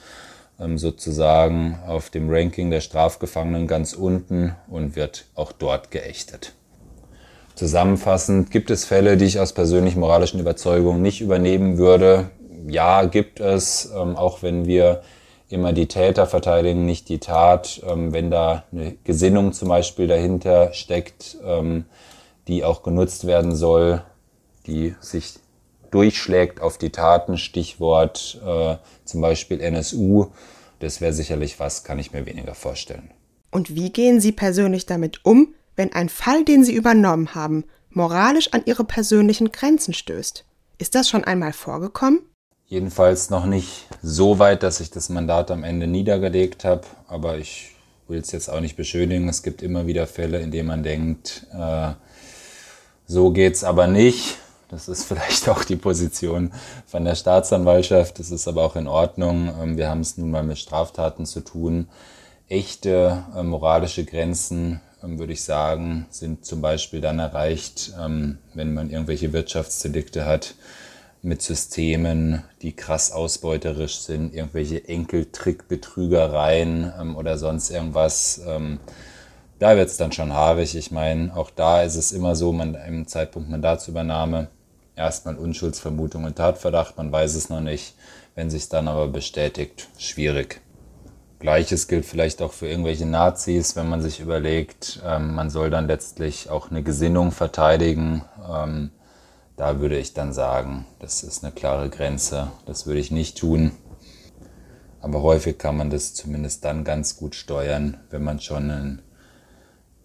sozusagen 0.77 1.79
auf 1.87 2.11
dem 2.11 2.31
Ranking 2.31 2.71
der 2.71 2.81
Strafgefangenen 2.81 3.67
ganz 3.67 3.95
unten 3.95 4.55
und 4.69 4.97
wird 4.97 5.25
auch 5.35 5.51
dort 5.51 5.91
geächtet. 5.91 6.53
Zusammenfassend 7.57 8.51
gibt 8.51 8.71
es 8.71 8.85
Fälle, 8.85 9.17
die 9.17 9.25
ich 9.25 9.41
aus 9.41 9.55
persönlich 9.55 9.97
moralischen 9.97 10.39
Überzeugungen 10.39 11.03
nicht 11.03 11.21
übernehmen 11.21 11.79
würde. 11.79 12.31
Ja, 12.67 13.05
gibt 13.05 13.41
es, 13.41 13.91
ähm, 13.95 14.17
auch 14.17 14.43
wenn 14.43 14.67
wir 14.67 15.03
immer 15.49 15.73
die 15.73 15.87
Täter 15.87 16.27
verteidigen, 16.27 16.87
nicht 16.87 17.09
die 17.09 17.19
Tat. 17.19 17.83
Ähm, 17.87 18.13
wenn 18.13 18.31
da 18.31 18.65
eine 18.73 18.97
Gesinnung 19.05 19.53
zum 19.53 19.69
Beispiel 19.69 20.07
dahinter 20.07 20.73
steckt, 20.73 21.37
die 22.49 22.65
auch 22.65 22.83
genutzt 22.83 23.27
werden 23.27 23.55
soll, 23.55 24.03
die 24.67 24.95
sich 25.01 25.35
durchschlägt 25.93 26.61
auf 26.61 26.79
die 26.79 26.91
Taten, 26.91 27.39
Stichwort 27.39 28.41
äh, 28.45 28.77
zum 29.05 29.21
Beispiel 29.21 29.61
NSU, 29.61 30.27
das 30.81 31.01
wäre 31.01 31.13
sicherlich 31.13 31.61
was, 31.61 31.85
kann 31.85 32.01
ich 32.01 32.13
mir 32.13 32.27
weniger 32.27 32.55
vorstellen. 32.55 33.11
Und 33.53 33.77
wie 33.77 33.91
gehen 33.91 34.21
Sie 34.21 34.33
persönlich 34.33 34.87
damit 34.87 35.25
um, 35.25 35.55
wenn 35.77 35.93
ein 35.93 36.09
Fall, 36.09 36.45
den 36.45 36.65
Sie 36.65 36.75
übernommen 36.75 37.35
haben, 37.35 37.65
moralisch 37.91 38.49
an 38.53 38.63
Ihre 38.65 38.85
persönlichen 38.85 39.53
Grenzen 39.53 39.95
stößt? 39.95 40.45
Ist 40.79 40.95
das 40.95 41.09
schon 41.09 41.23
einmal 41.23 41.53
vorgekommen? 41.53 42.21
Jedenfalls 42.73 43.29
noch 43.29 43.45
nicht 43.45 43.87
so 44.01 44.39
weit, 44.39 44.63
dass 44.63 44.81
ich 44.81 44.91
das 44.91 45.11
Mandat 45.11 45.51
am 45.51 45.63
Ende 45.63 45.87
niedergelegt 45.87 46.65
habe, 46.65 46.85
aber 47.07 47.37
ich 47.37 47.73
will 48.09 48.19
es 48.19 48.33
jetzt 48.33 48.49
auch 48.49 48.61
nicht 48.61 48.79
beschönigen. 48.79 49.29
Es 49.29 49.43
gibt 49.43 49.61
immer 49.61 49.87
wieder 49.87 50.07
Fälle, 50.07 50.41
in 50.41 50.51
denen 50.51 50.69
man 50.69 50.83
denkt, 50.83 51.47
äh, 51.53 51.91
so 53.07 53.31
geht's 53.31 53.63
aber 53.63 53.89
nicht. 53.89 54.39
Das 54.71 54.89
ist 54.89 55.05
vielleicht 55.07 55.51
auch 55.51 55.65
die 55.65 55.77
Position 55.77 56.51
von 56.87 57.05
der 57.05 57.15
Staatsanwaltschaft. 57.15 58.19
Das 58.19 58.31
ist 58.31 58.49
aber 58.49 58.65
auch 58.65 58.77
in 58.77 58.89
Ordnung. 58.89 59.53
Ähm, 59.61 59.77
wir 59.77 59.91
haben 59.91 60.01
es 60.01 60.17
nun 60.17 60.31
mal 60.31 60.43
mit 60.43 60.57
Straftaten 60.57 61.27
zu 61.27 61.41
tun. 61.41 61.89
Echte 62.49 63.23
äh, 63.37 63.43
moralische 63.43 64.07
Grenzen, 64.07 64.81
ähm, 65.05 65.19
würde 65.19 65.35
ich 65.35 65.45
sagen, 65.45 66.07
sind 66.09 66.47
zum 66.47 66.63
Beispiel 66.63 67.03
dann 67.03 67.19
erreicht, 67.19 67.93
ähm, 68.03 68.39
wenn 68.55 68.73
man 68.73 68.89
irgendwelche 68.89 69.35
Wirtschaftsdelikte 69.35 70.25
hat 70.25 70.55
mit 71.23 71.43
Systemen, 71.43 72.43
die 72.63 72.75
krass 72.75 73.13
ausbeuterisch 73.13 74.01
sind, 74.01 74.35
irgendwelche 74.35 74.89
Enkeltrickbetrügereien 74.89 77.15
oder 77.17 77.39
sonst 77.39 77.71
irgendwas 77.71 78.41
da 79.63 79.77
wird 79.77 79.89
es 79.89 79.97
dann 79.97 80.11
schon 80.11 80.33
haarig. 80.33 80.75
Ich 80.75 80.91
meine, 80.91 81.37
auch 81.37 81.51
da 81.51 81.83
ist 81.83 81.95
es 81.95 82.11
immer 82.11 82.35
so, 82.35 82.53
man 82.53 82.75
im 82.75 83.07
Zeitpunkt 83.07 83.49
Mandatsübernahme 83.49 84.49
erstmal 84.97 85.37
Unschuldsvermutung 85.37 86.25
und 86.25 86.35
Tatverdacht, 86.35 86.97
man 86.97 87.13
weiß 87.13 87.37
es 87.37 87.49
noch 87.49 87.61
nicht. 87.61 87.95
Wenn 88.35 88.51
sich 88.51 88.69
dann 88.69 88.89
aber 88.89 89.07
bestätigt, 89.07 89.89
schwierig. 89.99 90.61
Gleiches 91.39 91.87
gilt 91.87 92.07
vielleicht 92.07 92.43
auch 92.43 92.53
für 92.53 92.67
irgendwelche 92.67 93.07
Nazis, 93.07 93.77
wenn 93.77 93.89
man 93.89 94.03
sich 94.03 94.19
überlegt, 94.19 95.01
ähm, 95.07 95.35
man 95.35 95.49
soll 95.49 95.71
dann 95.71 95.87
letztlich 95.87 96.51
auch 96.51 96.73
eine 96.73 96.83
Gesinnung 96.83 97.31
verteidigen. 97.31 98.25
Ähm, 98.51 98.91
da 99.57 99.81
würde 99.81 99.99
ich 99.99 100.15
dann 100.15 100.33
sagen, 100.33 100.87
das 100.99 101.23
ist 101.23 101.45
eine 101.45 101.53
klare 101.53 101.91
Grenze, 101.91 102.51
das 102.67 102.87
würde 102.87 103.01
ich 103.01 103.11
nicht 103.11 103.39
tun. 103.39 103.73
Aber 105.01 105.23
häufig 105.23 105.59
kann 105.59 105.77
man 105.77 105.91
das 105.91 106.15
zumindest 106.15 106.65
dann 106.65 106.85
ganz 106.85 107.17
gut 107.17 107.35
steuern, 107.35 107.99
wenn 108.11 108.23
man 108.23 108.41
schon 108.41 108.71
einen 108.71 109.03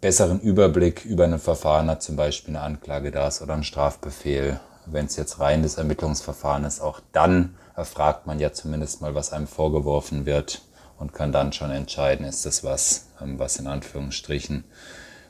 besseren 0.02 0.40
Überblick 0.40 1.06
über 1.06 1.24
ein 1.24 1.40
Verfahren 1.40 1.90
hat, 1.90 2.02
zum 2.02 2.16
Beispiel 2.16 2.56
eine 2.56 2.66
Anklage 2.66 3.12
da 3.12 3.28
ist 3.28 3.42
oder 3.42 3.54
ein 3.54 3.64
Strafbefehl 3.64 4.60
wenn 4.92 5.06
es 5.06 5.16
jetzt 5.16 5.40
rein 5.40 5.64
das 5.64 5.78
Ermittlungsverfahren 5.78 6.64
ist, 6.64 6.80
auch 6.80 7.02
dann 7.12 7.56
erfragt 7.76 8.26
man 8.26 8.40
ja 8.40 8.54
zumindest 8.54 9.02
mal, 9.02 9.16
was 9.16 9.34
einem 9.34 9.48
vorgeworfen 9.48 10.26
wird 10.26 10.62
und 10.98 11.14
kann 11.14 11.32
dann 11.32 11.54
schon 11.54 11.72
entscheiden, 11.72 12.26
ist 12.26 12.46
das 12.46 12.64
was, 12.64 13.08
ähm, 13.22 13.38
was 13.38 13.58
in 13.58 13.68
Anführungsstrichen 13.68 14.64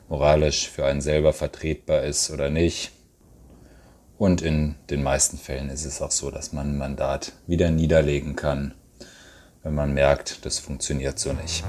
moralisch 0.08 0.68
für 0.68 0.86
einen 0.86 1.00
selber 1.00 1.32
vertretbar 1.32 2.02
ist 2.02 2.30
oder 2.30 2.48
nicht. 2.50 2.92
Und 4.18 4.42
in 4.42 4.74
den 4.90 5.04
meisten 5.04 5.38
Fällen 5.38 5.70
ist 5.70 5.84
es 5.84 6.02
auch 6.02 6.10
so, 6.10 6.32
dass 6.32 6.52
man 6.52 6.72
ein 6.72 6.78
Mandat 6.78 7.32
wieder 7.46 7.70
niederlegen 7.70 8.34
kann, 8.34 8.74
wenn 9.62 9.74
man 9.74 9.94
merkt, 9.94 10.44
das 10.44 10.58
funktioniert 10.58 11.20
so 11.20 11.32
nicht. 11.32 11.64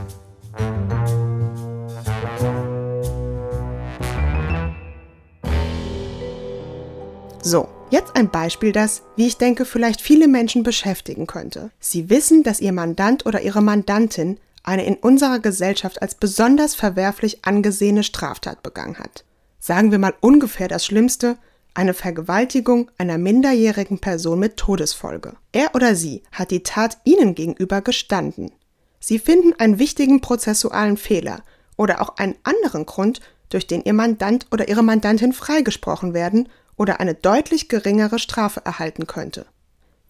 So, 7.42 7.70
Jetzt 7.92 8.16
ein 8.16 8.30
Beispiel, 8.30 8.72
das, 8.72 9.02
wie 9.16 9.26
ich 9.26 9.38
denke, 9.38 9.66
vielleicht 9.66 10.02
viele 10.02 10.28
Menschen 10.28 10.62
beschäftigen 10.62 11.26
könnte. 11.26 11.72
Sie 11.80 12.12
wissen, 12.12 12.44
dass 12.44 12.62
Ihr 12.62 12.72
Mandant 12.72 13.26
oder 13.26 13.42
Ihre 13.42 13.64
Mandantin 13.64 14.40
eine 14.62 14.86
in 14.86 14.94
unserer 14.94 15.40
Gesellschaft 15.40 16.00
als 16.00 16.14
besonders 16.14 16.76
verwerflich 16.76 17.40
angesehene 17.46 18.04
Straftat 18.04 18.62
begangen 18.62 19.00
hat. 19.00 19.26
Sagen 19.58 19.90
wir 19.90 19.98
mal 19.98 20.14
ungefähr 20.22 20.68
das 20.68 20.86
Schlimmste, 20.86 21.38
eine 21.80 21.94
Vergewaltigung 21.94 22.92
einer 22.98 23.18
minderjährigen 23.18 24.00
Person 24.00 24.38
mit 24.38 24.58
Todesfolge. 24.58 25.38
Er 25.54 25.74
oder 25.76 25.96
sie 25.96 26.24
hat 26.34 26.52
die 26.52 26.62
Tat 26.62 26.98
Ihnen 27.06 27.36
gegenüber 27.36 27.82
gestanden. 27.82 28.52
Sie 29.00 29.18
finden 29.18 29.54
einen 29.58 29.80
wichtigen 29.80 30.20
prozessualen 30.20 30.98
Fehler 30.98 31.42
oder 31.78 32.02
auch 32.02 32.18
einen 32.18 32.36
anderen 32.44 32.86
Grund, 32.86 33.22
durch 33.48 33.66
den 33.66 33.82
Ihr 33.82 33.94
Mandant 33.94 34.46
oder 34.52 34.68
Ihre 34.68 34.84
Mandantin 34.84 35.32
freigesprochen 35.32 36.14
werden 36.14 36.50
oder 36.76 37.00
eine 37.00 37.14
deutlich 37.16 37.70
geringere 37.70 38.20
Strafe 38.20 38.62
erhalten 38.66 39.08
könnte. 39.08 39.46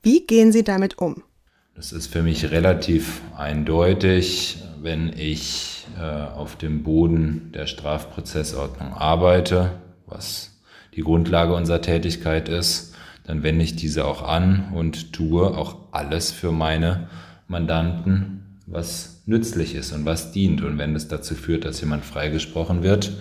Wie 0.01 0.25
gehen 0.25 0.51
Sie 0.51 0.63
damit 0.63 0.97
um? 0.97 1.21
Das 1.75 1.91
ist 1.91 2.07
für 2.07 2.23
mich 2.23 2.49
relativ 2.49 3.21
eindeutig, 3.37 4.57
wenn 4.81 5.13
ich 5.15 5.85
äh, 5.99 6.01
auf 6.01 6.55
dem 6.55 6.81
Boden 6.81 7.51
der 7.53 7.67
Strafprozessordnung 7.67 8.91
arbeite, 8.91 9.79
was 10.07 10.58
die 10.95 11.01
Grundlage 11.01 11.53
unserer 11.53 11.81
Tätigkeit 11.81 12.49
ist, 12.49 12.95
dann 13.25 13.43
wende 13.43 13.63
ich 13.63 13.75
diese 13.75 14.05
auch 14.05 14.23
an 14.23 14.71
und 14.73 15.13
tue 15.13 15.45
auch 15.45 15.77
alles 15.91 16.31
für 16.31 16.51
meine 16.51 17.09
Mandanten, 17.47 18.57
was 18.65 19.21
nützlich 19.25 19.75
ist 19.75 19.91
und 19.91 20.05
was 20.05 20.31
dient. 20.31 20.63
Und 20.63 20.77
wenn 20.77 20.95
es 20.95 21.07
dazu 21.07 21.35
führt, 21.35 21.65
dass 21.65 21.81
jemand 21.81 22.05
freigesprochen 22.05 22.83
wird, 22.83 23.13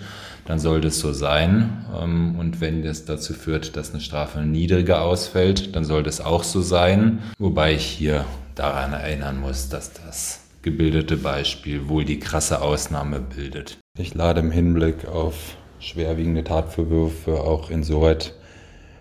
dann 0.45 0.57
soll 0.57 0.81
das 0.81 0.97
so 0.97 1.13
sein. 1.13 1.85
Ähm, 1.95 2.39
und 2.39 2.59
wenn 2.59 2.83
das 2.83 3.05
dazu 3.05 3.33
führt, 3.33 3.75
dass 3.77 3.91
eine 3.91 4.01
Strafe 4.01 4.41
niedriger 4.41 5.03
ausfällt, 5.03 5.75
dann 5.75 5.83
soll 5.83 6.01
das 6.01 6.21
auch 6.21 6.43
so 6.43 6.61
sein. 6.61 7.19
Wobei 7.37 7.73
ich 7.73 7.85
hier 7.85 8.25
daran 8.55 8.93
erinnern 8.93 9.39
muss, 9.39 9.69
dass 9.69 9.93
das 9.93 10.41
gebildete 10.63 11.17
Beispiel 11.17 11.87
wohl 11.87 12.03
die 12.03 12.19
krasse 12.19 12.61
Ausnahme 12.61 13.21
bildet. 13.21 13.77
Ich 13.97 14.15
lade 14.15 14.41
im 14.41 14.51
Hinblick 14.51 15.07
auf 15.07 15.55
schwerwiegende 15.79 16.43
Tatvorwürfe 16.43 17.41
auch 17.41 17.69
insoweit 17.69 18.33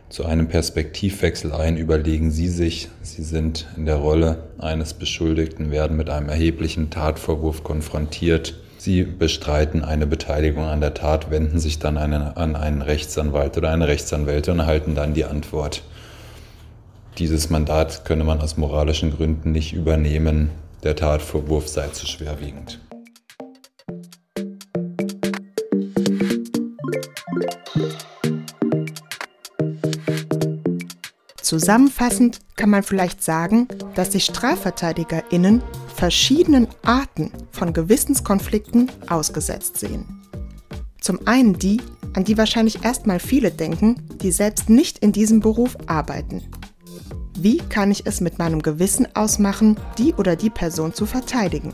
zu 0.08 0.24
einem 0.24 0.48
Perspektivwechsel 0.48 1.52
ein. 1.52 1.76
Überlegen 1.76 2.30
Sie 2.30 2.48
sich, 2.48 2.88
Sie 3.02 3.22
sind 3.22 3.66
in 3.76 3.86
der 3.86 3.96
Rolle 3.96 4.44
eines 4.58 4.94
Beschuldigten, 4.94 5.70
werden 5.70 5.96
mit 5.96 6.08
einem 6.08 6.28
erheblichen 6.28 6.90
Tatvorwurf 6.90 7.62
konfrontiert 7.64 8.54
Sie 8.78 9.02
bestreiten 9.02 9.84
eine 9.84 10.06
Beteiligung 10.06 10.64
an 10.64 10.80
der 10.80 10.94
Tat, 10.94 11.32
wenden 11.32 11.58
sich 11.58 11.80
dann 11.80 11.98
eine, 11.98 12.36
an 12.36 12.54
einen 12.54 12.80
Rechtsanwalt 12.80 13.56
oder 13.56 13.70
eine 13.70 13.88
Rechtsanwältin 13.88 14.54
und 14.54 14.60
erhalten 14.60 14.94
dann 14.94 15.14
die 15.14 15.24
Antwort. 15.24 15.82
Dieses 17.18 17.50
Mandat 17.50 18.04
könne 18.04 18.22
man 18.22 18.40
aus 18.40 18.56
moralischen 18.56 19.10
Gründen 19.10 19.50
nicht 19.50 19.72
übernehmen, 19.72 20.52
der 20.84 20.94
Tatvorwurf 20.94 21.66
sei 21.66 21.88
zu 21.88 22.06
schwerwiegend. 22.06 22.78
Zusammenfassend 31.48 32.40
kann 32.56 32.68
man 32.68 32.82
vielleicht 32.82 33.24
sagen, 33.24 33.68
dass 33.94 34.12
sich 34.12 34.26
StrafverteidigerInnen 34.26 35.62
verschiedenen 35.96 36.68
Arten 36.82 37.32
von 37.52 37.72
Gewissenskonflikten 37.72 38.92
ausgesetzt 39.08 39.78
sehen. 39.78 40.04
Zum 41.00 41.26
einen 41.26 41.58
die, 41.58 41.80
an 42.12 42.24
die 42.24 42.36
wahrscheinlich 42.36 42.84
erstmal 42.84 43.18
viele 43.18 43.50
denken, 43.50 43.96
die 44.20 44.30
selbst 44.30 44.68
nicht 44.68 44.98
in 44.98 45.12
diesem 45.12 45.40
Beruf 45.40 45.74
arbeiten. 45.86 46.42
Wie 47.38 47.56
kann 47.56 47.90
ich 47.90 48.04
es 48.04 48.20
mit 48.20 48.38
meinem 48.38 48.60
Gewissen 48.60 49.08
ausmachen, 49.16 49.78
die 49.96 50.12
oder 50.12 50.36
die 50.36 50.50
Person 50.50 50.92
zu 50.92 51.06
verteidigen? 51.06 51.72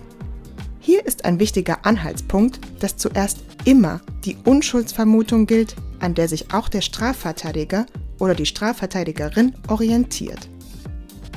Hier 0.78 1.04
ist 1.04 1.24
ein 1.24 1.40
wichtiger 1.40 1.84
Anhaltspunkt, 1.84 2.60
dass 2.78 2.96
zuerst 2.96 3.38
immer 3.64 4.00
die 4.24 4.36
Unschuldsvermutung 4.44 5.46
gilt, 5.46 5.74
an 5.98 6.14
der 6.14 6.28
sich 6.28 6.54
auch 6.54 6.68
der 6.68 6.80
Strafverteidiger 6.80 7.86
oder 8.18 8.34
die 8.34 8.46
Strafverteidigerin 8.46 9.54
orientiert. 9.68 10.48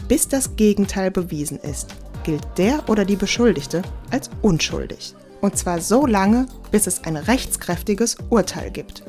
Bis 0.07 0.27
das 0.27 0.55
Gegenteil 0.55 1.11
bewiesen 1.11 1.59
ist, 1.59 1.93
gilt 2.23 2.45
der 2.57 2.87
oder 2.89 3.05
die 3.05 3.15
Beschuldigte 3.15 3.81
als 4.11 4.29
unschuldig. 4.41 5.13
Und 5.41 5.57
zwar 5.57 5.81
so 5.81 6.05
lange, 6.05 6.47
bis 6.71 6.87
es 6.87 7.03
ein 7.03 7.15
rechtskräftiges 7.15 8.17
Urteil 8.29 8.71
gibt. 8.71 9.03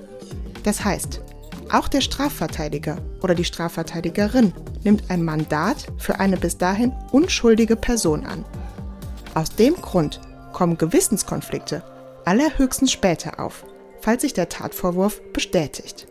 Das 0.65 0.85
heißt, 0.85 1.21
auch 1.71 1.89
der 1.89 2.01
Strafverteidiger 2.01 2.99
oder 3.23 3.35
die 3.35 3.45
Strafverteidigerin 3.45 4.53
nimmt 4.85 5.11
ein 5.11 5.25
Mandat 5.25 5.87
für 5.99 6.19
eine 6.19 6.37
bis 6.37 6.59
dahin 6.59 6.93
unschuldige 7.13 7.77
Person 7.77 8.25
an. 8.25 8.45
Aus 9.35 9.51
dem 9.51 9.75
Grund 9.77 10.21
kommen 10.53 10.79
Gewissenskonflikte 10.79 11.83
allerhöchstens 12.25 12.93
später 12.93 13.41
auf, 13.41 13.65
falls 14.01 14.23
sich 14.23 14.33
der 14.33 14.49
Tatvorwurf 14.49 15.21
bestätigt. 15.33 16.07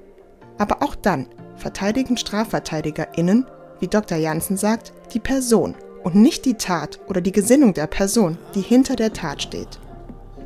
Aber 0.57 0.81
auch 0.81 0.95
dann 0.95 1.27
verteidigen 1.67 2.15
StrafverteidigerInnen, 2.15 3.45
wie 3.81 3.89
Dr. 3.89 4.17
Janssen 4.17 4.55
sagt, 4.55 4.93
die 5.13 5.19
Person 5.19 5.75
und 6.01 6.15
nicht 6.15 6.45
die 6.45 6.53
Tat 6.53 6.97
oder 7.09 7.19
die 7.19 7.33
Gesinnung 7.33 7.73
der 7.73 7.87
Person, 7.87 8.37
die 8.55 8.61
hinter 8.61 8.95
der 8.95 9.11
Tat 9.11 9.41
steht. 9.41 9.79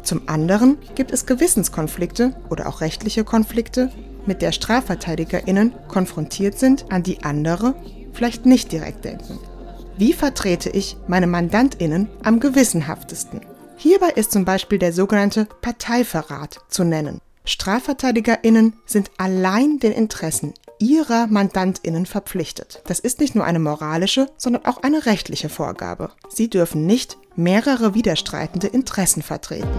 Zum 0.01 0.27
anderen 0.27 0.79
gibt 0.95 1.11
es 1.11 1.27
Gewissenskonflikte 1.27 2.35
oder 2.49 2.67
auch 2.67 2.81
rechtliche 2.81 3.23
Konflikte, 3.23 3.91
mit 4.25 4.41
der 4.41 4.51
StrafverteidigerInnen 4.51 5.73
konfrontiert 5.87 6.57
sind, 6.57 6.91
an 6.91 7.03
die 7.03 7.23
andere 7.23 7.75
vielleicht 8.13 8.47
nicht 8.47 8.71
direkt 8.71 9.05
denken. 9.05 9.37
Wie 9.97 10.13
vertrete 10.13 10.71
ich 10.71 10.97
meine 11.07 11.27
MandantInnen 11.27 12.09
am 12.23 12.39
gewissenhaftesten? 12.39 13.41
Hierbei 13.77 14.09
ist 14.15 14.31
zum 14.31 14.43
Beispiel 14.43 14.79
der 14.79 14.91
sogenannte 14.91 15.47
Parteiverrat 15.61 16.61
zu 16.69 16.83
nennen. 16.83 17.21
StrafverteidigerInnen 17.45 18.73
sind 18.85 19.11
allein 19.17 19.79
den 19.79 19.91
Interessen 19.91 20.53
ihrer 20.81 21.27
MandantInnen 21.27 22.05
verpflichtet. 22.05 22.81
Das 22.87 22.99
ist 22.99 23.19
nicht 23.19 23.35
nur 23.35 23.45
eine 23.45 23.59
moralische, 23.59 24.27
sondern 24.37 24.65
auch 24.65 24.83
eine 24.83 25.05
rechtliche 25.05 25.49
Vorgabe. 25.49 26.09
Sie 26.29 26.49
dürfen 26.49 26.85
nicht 26.85 27.17
mehrere 27.35 27.93
widerstreitende 27.93 28.67
Interessen 28.67 29.21
vertreten. 29.21 29.69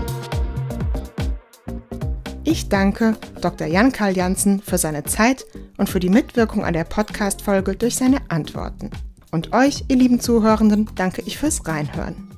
Ich 2.44 2.68
danke 2.68 3.16
Dr. 3.40 3.66
Jan 3.66 3.92
Karl 3.92 4.16
Janssen 4.16 4.60
für 4.60 4.78
seine 4.78 5.04
Zeit 5.04 5.46
und 5.78 5.88
für 5.88 6.00
die 6.00 6.08
Mitwirkung 6.08 6.64
an 6.64 6.74
der 6.74 6.84
Podcast-Folge 6.84 7.76
durch 7.76 7.96
seine 7.96 8.18
Antworten. 8.30 8.90
Und 9.30 9.52
euch, 9.52 9.84
ihr 9.88 9.96
lieben 9.96 10.20
Zuhörenden, 10.20 10.90
danke 10.94 11.22
ich 11.24 11.38
fürs 11.38 11.66
Reinhören. 11.66 12.28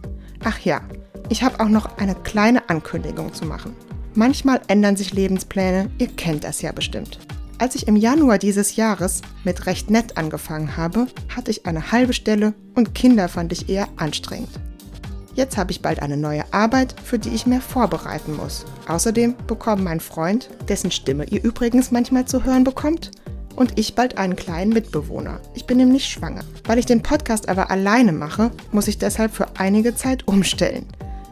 Ach 0.44 0.58
ja, 0.60 0.82
ich 1.28 1.42
habe 1.42 1.60
auch 1.60 1.68
noch 1.68 1.98
eine 1.98 2.14
kleine 2.14 2.68
Ankündigung 2.68 3.32
zu 3.34 3.44
machen. 3.46 3.74
Manchmal 4.14 4.60
ändern 4.68 4.96
sich 4.96 5.12
Lebenspläne, 5.12 5.90
ihr 5.98 6.08
kennt 6.08 6.44
das 6.44 6.62
ja 6.62 6.70
bestimmt. 6.70 7.18
Als 7.58 7.76
ich 7.76 7.86
im 7.86 7.96
Januar 7.96 8.38
dieses 8.38 8.76
Jahres 8.76 9.22
mit 9.44 9.66
recht 9.66 9.88
nett 9.88 10.16
angefangen 10.16 10.76
habe, 10.76 11.06
hatte 11.34 11.50
ich 11.50 11.66
eine 11.66 11.92
halbe 11.92 12.12
Stelle 12.12 12.54
und 12.74 12.94
Kinder 12.94 13.28
fand 13.28 13.52
ich 13.52 13.68
eher 13.68 13.88
anstrengend. 13.96 14.50
Jetzt 15.34 15.56
habe 15.56 15.72
ich 15.72 15.82
bald 15.82 16.00
eine 16.00 16.16
neue 16.16 16.52
Arbeit, 16.52 16.94
für 17.02 17.18
die 17.18 17.30
ich 17.30 17.46
mehr 17.46 17.60
vorbereiten 17.60 18.36
muss. 18.36 18.64
Außerdem 18.88 19.34
bekommen 19.46 19.82
mein 19.84 20.00
Freund, 20.00 20.48
dessen 20.68 20.90
Stimme 20.90 21.24
ihr 21.24 21.42
übrigens 21.42 21.90
manchmal 21.90 22.24
zu 22.24 22.44
hören 22.44 22.64
bekommt, 22.64 23.10
und 23.56 23.78
ich 23.78 23.94
bald 23.94 24.18
einen 24.18 24.34
kleinen 24.34 24.72
Mitbewohner. 24.72 25.40
Ich 25.54 25.64
bin 25.64 25.76
nämlich 25.76 26.06
schwanger. 26.06 26.42
Weil 26.64 26.78
ich 26.78 26.86
den 26.86 27.02
Podcast 27.02 27.48
aber 27.48 27.70
alleine 27.70 28.12
mache, 28.12 28.50
muss 28.72 28.88
ich 28.88 28.98
deshalb 28.98 29.32
für 29.32 29.46
einige 29.56 29.94
Zeit 29.94 30.26
umstellen. 30.26 30.86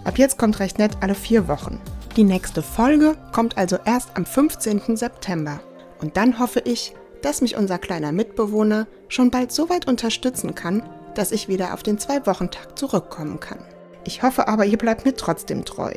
Ab 0.05 0.19
jetzt 0.19 0.39
kommt 0.39 0.61
recht 0.61 0.79
nett 0.79 0.93
alle 1.01 1.17
vier 1.17 1.49
Wochen. 1.49 1.81
Die 2.17 2.25
nächste 2.25 2.63
Folge 2.63 3.17
kommt 3.33 3.59
also 3.59 3.77
erst 3.85 4.17
am 4.17 4.25
15. 4.25 4.97
September. 4.97 5.61
Und 6.03 6.17
dann 6.17 6.39
hoffe 6.39 6.61
ich, 6.65 6.95
dass 7.23 7.41
mich 7.41 7.57
unser 7.57 7.79
kleiner 7.79 8.13
Mitbewohner 8.13 8.87
schon 9.09 9.31
bald 9.31 9.53
so 9.53 9.71
weit 9.71 9.87
unterstützen 9.87 10.55
kann, 10.55 10.83
dass 11.15 11.33
ich 11.33 11.49
wieder 11.49 11.73
auf 11.73 11.83
den 11.83 11.99
Zwei-Wochen-Tag 11.99 12.79
zurückkommen 12.79 13.39
kann. 13.41 13.61
Ich 14.05 14.23
hoffe 14.23 14.49
aber, 14.49 14.65
ihr 14.65 14.79
bleibt 14.79 15.05
mir 15.05 15.15
trotzdem 15.15 15.65
treu. 15.65 15.93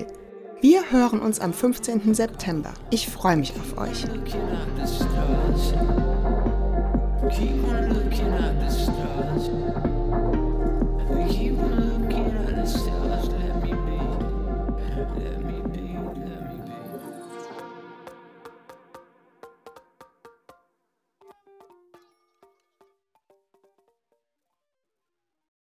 Wir 0.61 0.91
hören 0.91 1.19
uns 1.19 1.39
am 1.39 1.53
15. 1.53 2.13
September. 2.13 2.73
Ich 2.91 3.09
freue 3.09 3.37
mich 3.37 3.53
auf 3.59 3.77
euch. 3.77 4.05
Keep 7.31 7.63
on 7.67 7.89
looking 7.89 8.33
at 8.33 8.69
the 8.69 8.83
stars. 8.83 9.94